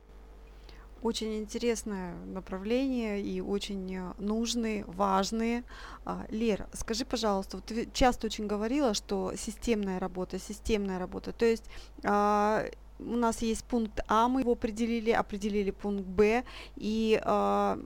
Очень 1.01 1.39
интересное 1.39 2.15
направление 2.27 3.23
и 3.23 3.41
очень 3.41 3.95
э, 3.95 4.13
нужные, 4.19 4.85
важные. 4.87 5.63
А, 6.05 6.27
Лер, 6.29 6.67
скажи, 6.73 7.05
пожалуйста, 7.05 7.59
вот 7.59 7.67
ты 7.67 7.89
часто 7.93 8.27
очень 8.27 8.49
говорила, 8.49 8.95
что 8.95 9.33
системная 9.37 10.01
работа, 10.01 10.39
системная 10.41 10.99
работа. 10.99 11.33
То 11.33 11.45
есть 11.45 11.65
а, 12.05 12.65
у 12.99 13.17
нас 13.17 13.43
есть 13.43 13.65
пункт 13.65 14.01
А, 14.09 14.29
мы 14.29 14.41
его 14.41 14.53
определили, 14.53 15.13
определили 15.13 15.71
пункт 15.71 16.05
Б, 16.05 16.43
и 16.75 17.21
а, 17.25 17.79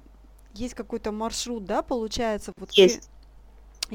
есть 0.54 0.74
какой-то 0.74 1.12
маршрут, 1.12 1.66
да, 1.66 1.82
получается? 1.82 2.52
Вот 2.56 2.70
есть 2.72 3.10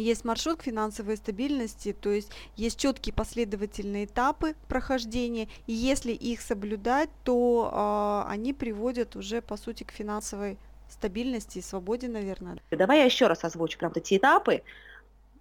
есть 0.02 0.26
маршрут 0.26 0.60
к 0.60 0.64
финансовой 0.64 1.18
стабильности, 1.18 1.94
то 1.94 2.12
есть 2.12 2.32
есть 2.56 2.80
четкие 2.80 3.14
последовательные 3.14 4.06
этапы 4.06 4.56
прохождения, 4.68 5.48
и 5.66 5.74
если 5.74 6.12
их 6.12 6.42
соблюдать, 6.42 7.10
то 7.24 8.24
э, 8.28 8.32
они 8.32 8.54
приводят 8.54 9.16
уже 9.16 9.42
по 9.42 9.58
сути 9.58 9.84
к 9.84 9.92
финансовой 9.92 10.58
стабильности 10.90 11.60
и 11.60 11.62
свободе, 11.62 12.08
наверное. 12.08 12.58
Давай 12.72 13.00
я 13.00 13.06
еще 13.06 13.28
раз 13.28 13.44
озвучу 13.44 13.78
прям 13.78 13.92
эти 13.96 14.18
этапы. 14.18 14.64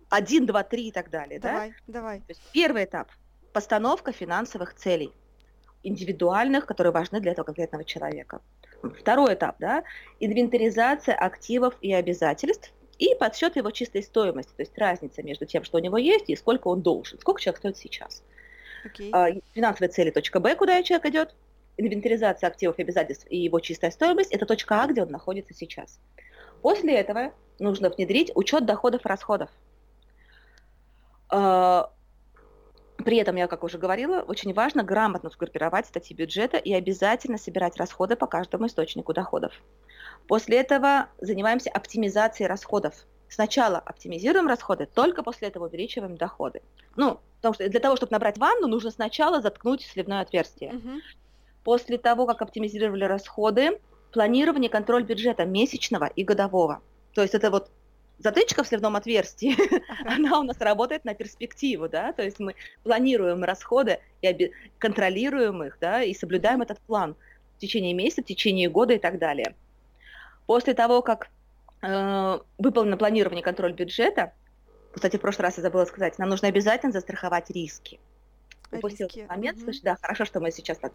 Один, 0.09 0.47
два, 0.47 0.63
три 0.63 0.89
и 0.89 0.93
так 0.93 1.11
далее. 1.11 1.41
Давай, 1.41 1.71
да? 1.71 1.77
давай. 1.87 2.19
То 2.21 2.31
есть 2.31 2.43
первый 2.53 2.85
этап– 2.85 3.09
постановка 3.57 4.13
финансовых 4.13 4.75
целей, 4.75 5.13
индивидуальных, 5.83 6.67
которые 6.67 6.93
важны 6.93 7.21
для 7.21 7.33
этого 7.33 7.47
конкретного 7.47 7.85
человека. 7.85 8.43
Второй 9.01 9.33
этап, 9.33 9.57
да, 9.59 9.83
инвентаризация 10.21 11.15
активов 11.15 11.75
и 11.81 11.91
обязательств, 11.95 12.71
и 12.99 13.15
подсчет 13.15 13.57
его 13.57 13.71
чистой 13.71 14.03
стоимости, 14.03 14.53
то 14.57 14.63
есть 14.63 14.77
разница 14.79 15.23
между 15.23 15.47
тем, 15.47 15.65
что 15.65 15.79
у 15.79 15.81
него 15.81 15.99
есть, 15.99 16.29
и 16.29 16.37
сколько 16.37 16.69
он 16.69 16.83
должен, 16.83 17.19
сколько 17.21 17.41
человек 17.41 17.59
стоит 17.59 17.77
сейчас. 17.77 18.23
Okay. 18.87 19.11
А, 19.13 19.29
финансовые 19.55 19.91
цели 19.91 20.11
точка 20.11 20.41
Б, 20.41 20.55
куда 20.55 20.83
человек 20.83 21.07
идет, 21.07 21.35
инвентаризация 21.77 22.49
активов 22.49 22.79
и 22.79 22.83
обязательств 22.83 23.27
и 23.29 23.37
его 23.37 23.61
чистая 23.61 23.91
стоимость, 23.91 24.33
это 24.33 24.47
точка 24.47 24.83
А, 24.83 24.87
где 24.87 25.03
он 25.03 25.11
находится 25.11 25.55
сейчас. 25.55 26.01
После 26.63 26.95
этого 26.95 27.33
нужно 27.59 27.91
внедрить 27.91 28.33
учет 28.35 28.65
доходов 28.65 29.05
и 29.05 29.09
расходов. 29.09 29.51
При 33.07 33.19
этом, 33.19 33.37
я 33.37 33.47
как 33.47 33.63
уже 33.63 33.79
говорила, 33.79 34.21
очень 34.23 34.53
важно 34.53 34.83
грамотно 34.83 35.31
сгруппировать 35.31 35.87
статьи 35.87 36.17
бюджета 36.17 36.57
и 36.57 36.73
обязательно 36.73 37.39
собирать 37.39 37.77
расходы 37.77 38.17
по 38.17 38.27
каждому 38.27 38.67
источнику 38.67 39.15
доходов. 39.15 39.53
После 40.27 40.57
этого 40.59 41.07
занимаемся 41.21 41.71
оптимизацией 41.71 42.49
расходов. 42.49 42.95
Сначала 43.29 43.79
оптимизируем 43.79 44.49
расходы, 44.49 44.89
только 44.93 45.23
после 45.23 45.47
этого 45.47 45.67
увеличиваем 45.67 46.17
доходы. 46.17 46.63
Ну, 46.97 47.21
потому 47.37 47.55
что 47.55 47.69
для 47.69 47.79
того, 47.79 47.95
чтобы 47.95 48.11
набрать 48.11 48.39
ванну, 48.39 48.67
нужно 48.67 48.91
сначала 48.91 49.41
заткнуть 49.41 49.83
сливное 49.83 50.23
отверстие. 50.23 50.75
Угу. 50.75 50.91
После 51.63 51.99
того, 51.99 52.27
как 52.27 52.43
оптимизировали 52.43 53.05
расходы, 53.05 53.79
планирование, 54.11 54.69
контроль 54.69 55.05
бюджета 55.05 55.45
месячного 55.45 56.07
и 56.07 56.25
годового. 56.25 56.83
То 57.15 57.23
есть 57.23 57.37
это 57.37 57.53
вот 57.53 57.71
затычка 58.19 58.63
в 58.63 58.69
сливном 58.69 58.97
отверстии, 58.97 59.57
она 60.07 60.39
у 60.41 60.43
нас 60.43 60.59
работает 60.61 61.05
на 61.05 61.15
перспективу, 61.15 61.89
да, 61.89 62.13
то 62.13 62.23
есть 62.23 62.39
мы 62.39 62.55
планируем 62.83 63.45
расходы 63.45 64.01
и 64.23 64.53
контролируем 64.79 65.63
их, 65.63 65.79
да, 65.81 66.03
и 66.03 66.15
соблюдаем 66.15 66.63
этот 66.63 66.81
план 66.81 67.17
в 67.57 67.61
течение 67.61 67.95
месяца, 67.95 68.23
в 68.23 68.27
течение 68.27 68.69
года 68.69 68.95
и 68.95 68.99
так 68.99 69.19
далее. 69.19 69.55
После 70.47 70.75
того, 70.75 71.03
как 71.03 71.29
э, 71.83 72.39
выполнено 72.59 72.97
планирование 72.97 73.43
и 73.43 73.45
контроль 73.45 73.73
бюджета, 73.73 74.33
кстати, 74.93 75.17
в 75.17 75.21
прошлый 75.21 75.45
раз 75.45 75.57
я 75.59 75.63
забыла 75.63 75.85
сказать, 75.85 76.19
нам 76.19 76.29
нужно 76.29 76.49
обязательно 76.49 76.93
застраховать 76.93 77.51
риски. 77.51 78.01
Упустил 78.73 79.09
риски. 79.09 79.27
момент, 79.29 79.59
угу. 79.59 79.65
слушай, 79.65 79.83
да, 79.83 79.97
хорошо, 80.01 80.25
что 80.25 80.41
мы 80.41 80.51
сейчас 80.51 80.79
так 80.79 80.93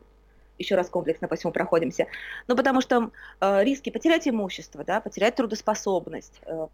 еще 0.57 0.75
раз 0.75 0.89
комплексно 0.89 1.27
по 1.27 1.35
всему 1.35 1.51
проходимся. 1.51 2.07
Ну, 2.47 2.55
потому 2.55 2.81
что 2.81 3.11
э, 3.39 3.63
риски 3.63 3.89
потерять 3.89 4.27
имущество, 4.27 4.83
да, 4.83 5.01
потерять 5.01 5.35
трудоспособность, 5.35 6.39
э, 6.45 6.67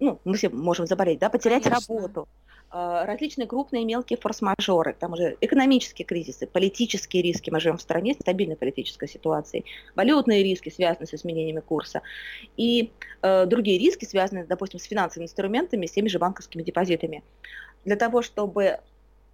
ну, 0.00 0.20
мы 0.24 0.36
все 0.36 0.48
можем 0.48 0.86
заболеть, 0.86 1.18
да, 1.18 1.30
потерять 1.30 1.64
Конечно. 1.64 1.94
работу, 1.94 2.28
а, 2.68 3.06
различные 3.06 3.46
крупные 3.46 3.82
и 3.82 3.86
мелкие 3.86 4.18
форс-мажоры, 4.18 4.94
там 4.98 5.12
уже 5.12 5.36
экономические 5.40 6.04
кризисы, 6.04 6.46
политические 6.46 7.22
риски, 7.22 7.50
мы 7.50 7.60
живем 7.60 7.78
в 7.78 7.82
стране 7.82 8.14
с 8.14 8.18
стабильной 8.18 8.56
политической 8.56 9.08
ситуацией, 9.08 9.64
валютные 9.94 10.42
риски, 10.42 10.68
связанные 10.68 11.06
с 11.06 11.14
изменениями 11.14 11.60
курса, 11.60 12.02
и 12.56 12.90
э, 13.22 13.46
другие 13.46 13.78
риски, 13.78 14.04
связанные, 14.04 14.44
допустим, 14.44 14.80
с 14.80 14.84
финансовыми 14.84 15.26
инструментами, 15.26 15.86
с 15.86 15.92
теми 15.92 16.08
же 16.08 16.18
банковскими 16.18 16.62
депозитами. 16.62 17.22
Для 17.84 17.96
того, 17.96 18.20
чтобы 18.20 18.80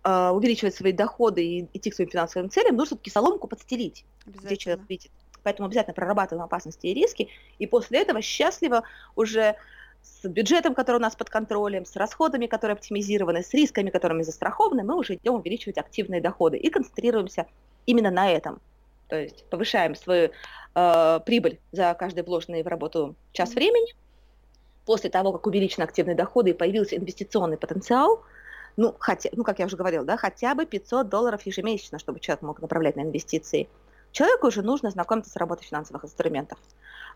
э, 0.05 0.29
увеличивать 0.29 0.75
свои 0.75 0.93
доходы 0.93 1.43
и 1.45 1.69
идти 1.73 1.91
к 1.91 1.95
своим 1.95 2.11
финансовым 2.11 2.51
целям, 2.51 2.77
нужно 2.77 2.97
все-таки 2.97 3.11
соломку 3.11 3.49
подстелить, 3.49 4.05
где 4.27 4.57
человек 4.57 4.85
видит. 4.89 5.11
Поэтому 5.43 5.67
обязательно 5.67 5.95
прорабатываем 5.95 6.45
опасности 6.45 6.87
и 6.87 6.95
риски, 6.95 7.29
и 7.59 7.67
после 7.67 8.03
этого 8.03 8.21
счастливо 8.21 8.85
уже 9.17 9.57
с 10.03 10.29
бюджетом, 10.29 10.75
который 10.75 10.97
у 10.97 11.01
нас 11.01 11.17
под 11.17 11.31
контролем, 11.31 11.85
с 11.85 11.97
расходами, 11.97 12.47
которые 12.47 12.75
оптимизированы, 12.75 13.43
с 13.43 13.53
рисками, 13.55 13.91
которыми 13.91 14.23
застрахованы, 14.23 14.83
мы 14.83 14.97
уже 14.97 15.15
идем 15.15 15.35
увеличивать 15.35 15.79
активные 15.79 16.21
доходы 16.21 16.57
и 16.57 16.71
концентрируемся 16.71 17.47
именно 17.87 18.11
на 18.11 18.31
этом. 18.31 18.61
То 19.09 19.19
есть 19.19 19.45
повышаем 19.51 19.95
свою 19.95 20.31
э, 20.75 21.21
прибыль 21.27 21.61
за 21.73 21.95
каждый 21.95 22.25
вложенный 22.25 22.63
в 22.63 22.67
работу 22.67 23.15
час 23.33 23.55
времени. 23.55 23.95
После 24.87 25.11
того, 25.11 25.33
как 25.33 25.47
увеличены 25.47 25.85
активные 25.85 26.17
доходы 26.17 26.51
и 26.51 26.55
появился 26.55 26.97
инвестиционный 26.97 27.57
потенциал, 27.57 28.23
ну, 28.77 28.95
хотя, 28.99 29.31
ну, 29.33 29.45
как 29.45 29.59
я 29.59 29.67
уже 29.67 29.77
говорила, 29.77 30.05
да, 30.05 30.17
хотя 30.17 30.55
бы 30.55 30.67
500 30.67 31.09
долларов 31.09 31.43
ежемесячно, 31.43 31.99
чтобы 31.99 32.21
человек 32.21 32.43
мог 32.43 32.61
направлять 32.61 32.97
на 32.97 33.03
инвестиции. 33.03 33.69
Человеку 34.13 34.47
уже 34.49 34.63
нужно 34.63 34.91
знакомиться 34.91 35.31
с 35.31 35.37
работой 35.37 35.65
финансовых 35.65 36.05
инструментов. 36.05 36.59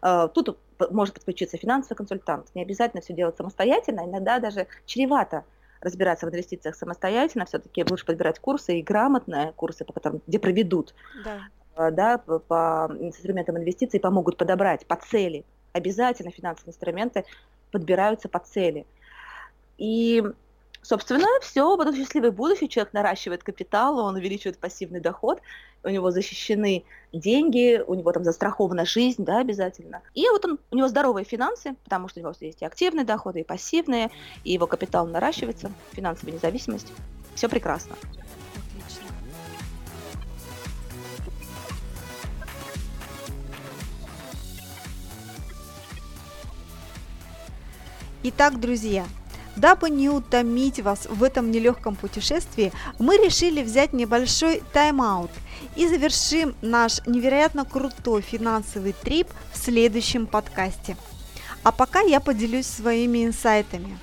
Э, 0.03 0.29
тут 0.33 0.59
может 0.91 1.15
подключиться 1.15 1.57
финансовый 1.57 1.95
консультант. 1.95 2.49
Не 2.55 2.63
обязательно 2.63 3.03
все 3.03 3.13
делать 3.15 3.37
самостоятельно, 3.37 4.05
иногда 4.05 4.39
даже 4.39 4.67
чревато 4.87 5.45
разбираться 5.81 6.27
в 6.27 6.31
инвестициях 6.31 6.75
самостоятельно, 6.75 7.45
все-таки 7.45 7.85
лучше 7.89 8.07
подбирать 8.07 8.39
курсы 8.39 8.79
и 8.79 8.83
грамотные 8.83 9.53
курсы, 9.53 9.85
по 9.85 9.93
которым, 9.93 10.23
где 10.27 10.39
проведут 10.39 10.95
да. 11.25 11.41
Э, 11.77 11.91
да, 11.91 12.19
по, 12.19 12.39
по 12.39 12.91
инструментам 12.99 13.59
инвестиций, 13.59 14.01
помогут 14.01 14.37
подобрать 14.37 14.87
по 14.87 14.97
цели. 14.97 15.45
Обязательно 15.73 16.31
финансовые 16.31 16.73
инструменты 16.73 17.25
подбираются 17.71 18.29
по 18.29 18.39
цели. 18.39 18.87
И 19.77 20.25
Собственно, 20.87 21.27
все, 21.43 21.77
потом 21.77 21.97
счастливый 21.97 22.31
будущий, 22.31 22.69
человек 22.69 22.93
наращивает 22.93 23.43
капитал, 23.43 23.99
он 23.99 24.15
увеличивает 24.15 24.57
пассивный 24.57 25.01
доход, 25.01 25.41
у 25.83 25.89
него 25.89 26.13
защищены 26.13 26.85
деньги, 27.13 27.83
у 27.85 27.95
него 27.95 28.13
там 28.13 28.23
застрахована 28.23 28.85
жизнь, 28.85 29.25
да, 29.25 29.41
обязательно. 29.41 30.03
И 30.15 30.29
вот 30.29 30.45
он, 30.45 30.61
у 30.71 30.77
него 30.77 30.87
здоровые 30.87 31.25
финансы, 31.25 31.75
потому 31.83 32.07
что 32.07 32.21
у 32.21 32.23
него 32.23 32.33
есть 32.39 32.63
и 32.63 32.65
активные 32.65 33.05
доходы, 33.05 33.41
и 33.41 33.43
пассивные, 33.43 34.13
и 34.45 34.53
его 34.53 34.69
капитал 34.69 35.09
наращивается, 35.09 35.73
финансовая 35.91 36.35
независимость. 36.35 36.93
Все 37.35 37.49
прекрасно. 37.49 37.97
Итак, 48.23 48.61
друзья, 48.61 49.05
Дабы 49.57 49.89
не 49.89 50.11
утомить 50.11 50.81
вас 50.81 51.07
в 51.07 51.23
этом 51.23 51.51
нелегком 51.51 51.97
путешествии, 51.97 52.73
мы 52.99 53.17
решили 53.17 53.63
взять 53.63 53.95
небольшой 53.95 54.63
тайм-аут 54.75 55.31
и 55.77 55.89
завершим 55.89 56.55
наш 56.61 57.01
невероятно 57.07 57.65
крутой 57.65 58.21
финансовый 58.21 58.93
трип 58.93 59.29
в 59.53 59.57
следующем 59.57 60.27
подкасте. 60.27 60.97
А 61.63 61.73
пока 61.73 62.01
я 62.01 62.21
поделюсь 62.21 62.67
своими 62.67 63.25
инсайтами. 63.25 63.99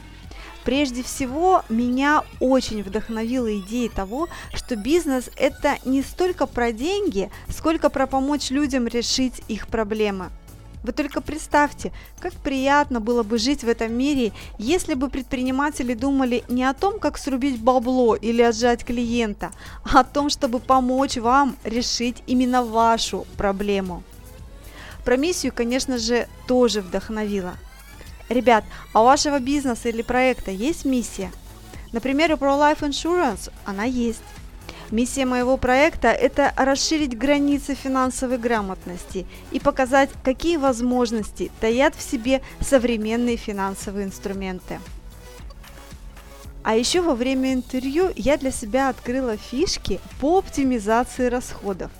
Прежде 0.65 1.03
всего, 1.03 1.63
меня 1.69 2.23
очень 2.39 2.81
вдохновила 2.83 3.59
идея 3.59 3.89
того, 3.89 4.29
что 4.53 4.75
бизнес– 4.75 5.29
это 5.37 5.77
не 5.85 6.01
столько 6.01 6.47
про 6.47 6.71
деньги, 6.71 7.29
сколько 7.49 7.89
про 7.89 8.07
помочь 8.07 8.49
людям 8.49 8.87
решить 8.87 9.43
их 9.49 9.67
проблемы– 9.67 10.29
вы 10.83 10.91
только 10.91 11.21
представьте, 11.21 11.91
как 12.19 12.33
приятно 12.33 12.99
было 12.99 13.23
бы 13.23 13.37
жить 13.37 13.63
в 13.63 13.69
этом 13.69 13.93
мире, 13.93 14.33
если 14.57 14.93
бы 14.93 15.09
предприниматели 15.09 15.93
думали 15.93 16.43
не 16.49 16.65
о 16.65 16.73
том, 16.73 16.99
как 16.99 17.17
срубить 17.17 17.61
бабло 17.61 18.15
или 18.15 18.41
отжать 18.41 18.83
клиента, 18.83 19.51
а 19.85 20.01
о 20.01 20.03
том, 20.03 20.29
чтобы 20.29 20.59
помочь 20.59 21.17
вам 21.17 21.55
решить 21.63 22.21
именно 22.27 22.63
вашу 22.63 23.25
проблему. 23.37 24.03
Про 25.05 25.17
миссию, 25.17 25.53
конечно 25.55 25.97
же, 25.97 26.27
тоже 26.47 26.81
вдохновила. 26.81 27.53
Ребят, 28.29 28.63
а 28.93 29.01
у 29.01 29.05
вашего 29.05 29.39
бизнеса 29.39 29.89
или 29.89 30.01
проекта 30.01 30.51
есть 30.51 30.85
миссия? 30.85 31.31
Например, 31.91 32.33
у 32.33 32.35
ProLife 32.35 32.79
Insurance 32.79 33.51
она 33.65 33.83
есть. 33.83 34.23
Миссия 34.91 35.25
моего 35.25 35.57
проекта– 35.57 36.07
это 36.09 36.53
расширить 36.55 37.17
границы 37.17 37.73
финансовой 37.73 38.37
грамотности 38.37 39.25
и 39.51 39.59
показать, 39.59 40.09
какие 40.23 40.57
возможности 40.57 41.51
таят 41.59 41.95
в 41.95 42.01
себе 42.01 42.41
современные 42.59 43.37
финансовые 43.37 44.05
инструменты. 44.05 44.79
А 46.63 46.75
еще 46.75 47.01
во 47.01 47.15
время 47.15 47.53
интервью 47.53 48.11
я 48.15 48.37
для 48.37 48.51
себя 48.51 48.89
открыла 48.89 49.35
фишки 49.35 49.99
по 50.21 50.37
оптимизации 50.37 51.27
расходов. 51.27 51.91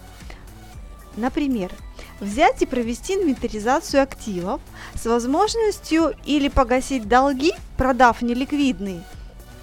Например, 1.18 1.72
взять 2.20 2.62
и 2.62 2.66
провести 2.66 3.16
инвентаризацию 3.16 4.02
активов 4.02 4.62
с 4.96 5.06
возможностью 5.06 6.14
или 6.26 6.48
погасить 6.48 7.08
долги, 7.08 7.54
продав 7.78 8.22
неликвидные– 8.22 9.04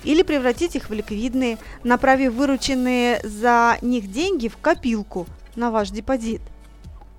или 0.05 0.22
превратить 0.22 0.76
их 0.76 0.90
в 0.90 0.92
ликвидные, 0.92 1.59
направив 1.84 2.34
вырученные 2.34 3.20
за 3.22 3.78
них 3.82 4.11
деньги 4.11 4.48
в 4.48 4.57
копилку 4.57 5.26
на 5.57 5.70
ваш 5.70 5.90
депозит. 5.90 6.40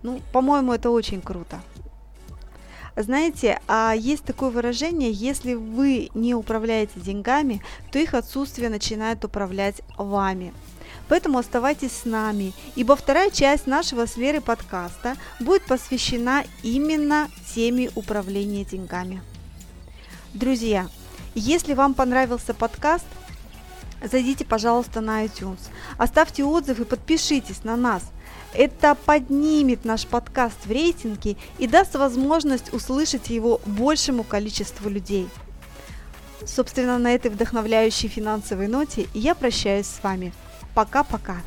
Ну, 0.03 0.21
по-моему, 0.33 0.73
это 0.73 0.89
очень 0.89 1.21
круто. 1.21 1.61
Знаете, 2.95 3.59
а 3.67 3.93
есть 3.93 4.25
такое 4.25 4.49
выражение, 4.49 5.11
если 5.11 5.53
вы 5.53 6.09
не 6.13 6.35
управляете 6.35 6.99
деньгами, 6.99 7.61
то 7.91 7.99
их 7.99 8.13
отсутствие 8.13 8.69
начинает 8.69 9.23
управлять 9.23 9.81
вами. 9.97 10.53
Поэтому 11.07 11.37
оставайтесь 11.39 11.91
с 11.91 12.05
нами, 12.05 12.53
ибо 12.75 12.95
вторая 12.95 13.29
часть 13.31 13.67
нашего 13.67 14.05
с 14.05 14.17
Лерой 14.17 14.41
подкаста 14.41 15.15
будет 15.39 15.65
посвящена 15.65 16.43
именно 16.63 17.29
теме 17.53 17.89
управления 17.95 18.65
деньгами. 18.65 19.21
Друзья, 20.33 20.87
если 21.35 21.73
вам 21.73 21.93
понравился 21.93 22.53
подкаст, 22.53 23.05
зайдите, 24.03 24.45
пожалуйста, 24.45 25.01
на 25.01 25.25
iTunes, 25.25 25.59
оставьте 25.97 26.43
отзыв 26.43 26.79
и 26.79 26.85
подпишитесь 26.85 27.63
на 27.63 27.75
нас. 27.77 28.03
Это 28.53 28.95
поднимет 28.95 29.85
наш 29.85 30.05
подкаст 30.05 30.57
в 30.65 30.71
рейтинге 30.71 31.37
и 31.57 31.67
даст 31.67 31.95
возможность 31.95 32.73
услышать 32.73 33.29
его 33.29 33.61
большему 33.65 34.23
количеству 34.23 34.89
людей. 34.89 35.29
Собственно, 36.45 36.97
на 36.97 37.13
этой 37.13 37.31
вдохновляющей 37.31 38.09
финансовой 38.09 38.67
ноте 38.67 39.07
я 39.13 39.35
прощаюсь 39.35 39.85
с 39.85 40.03
вами. 40.03 40.33
Пока-пока. 40.73 41.37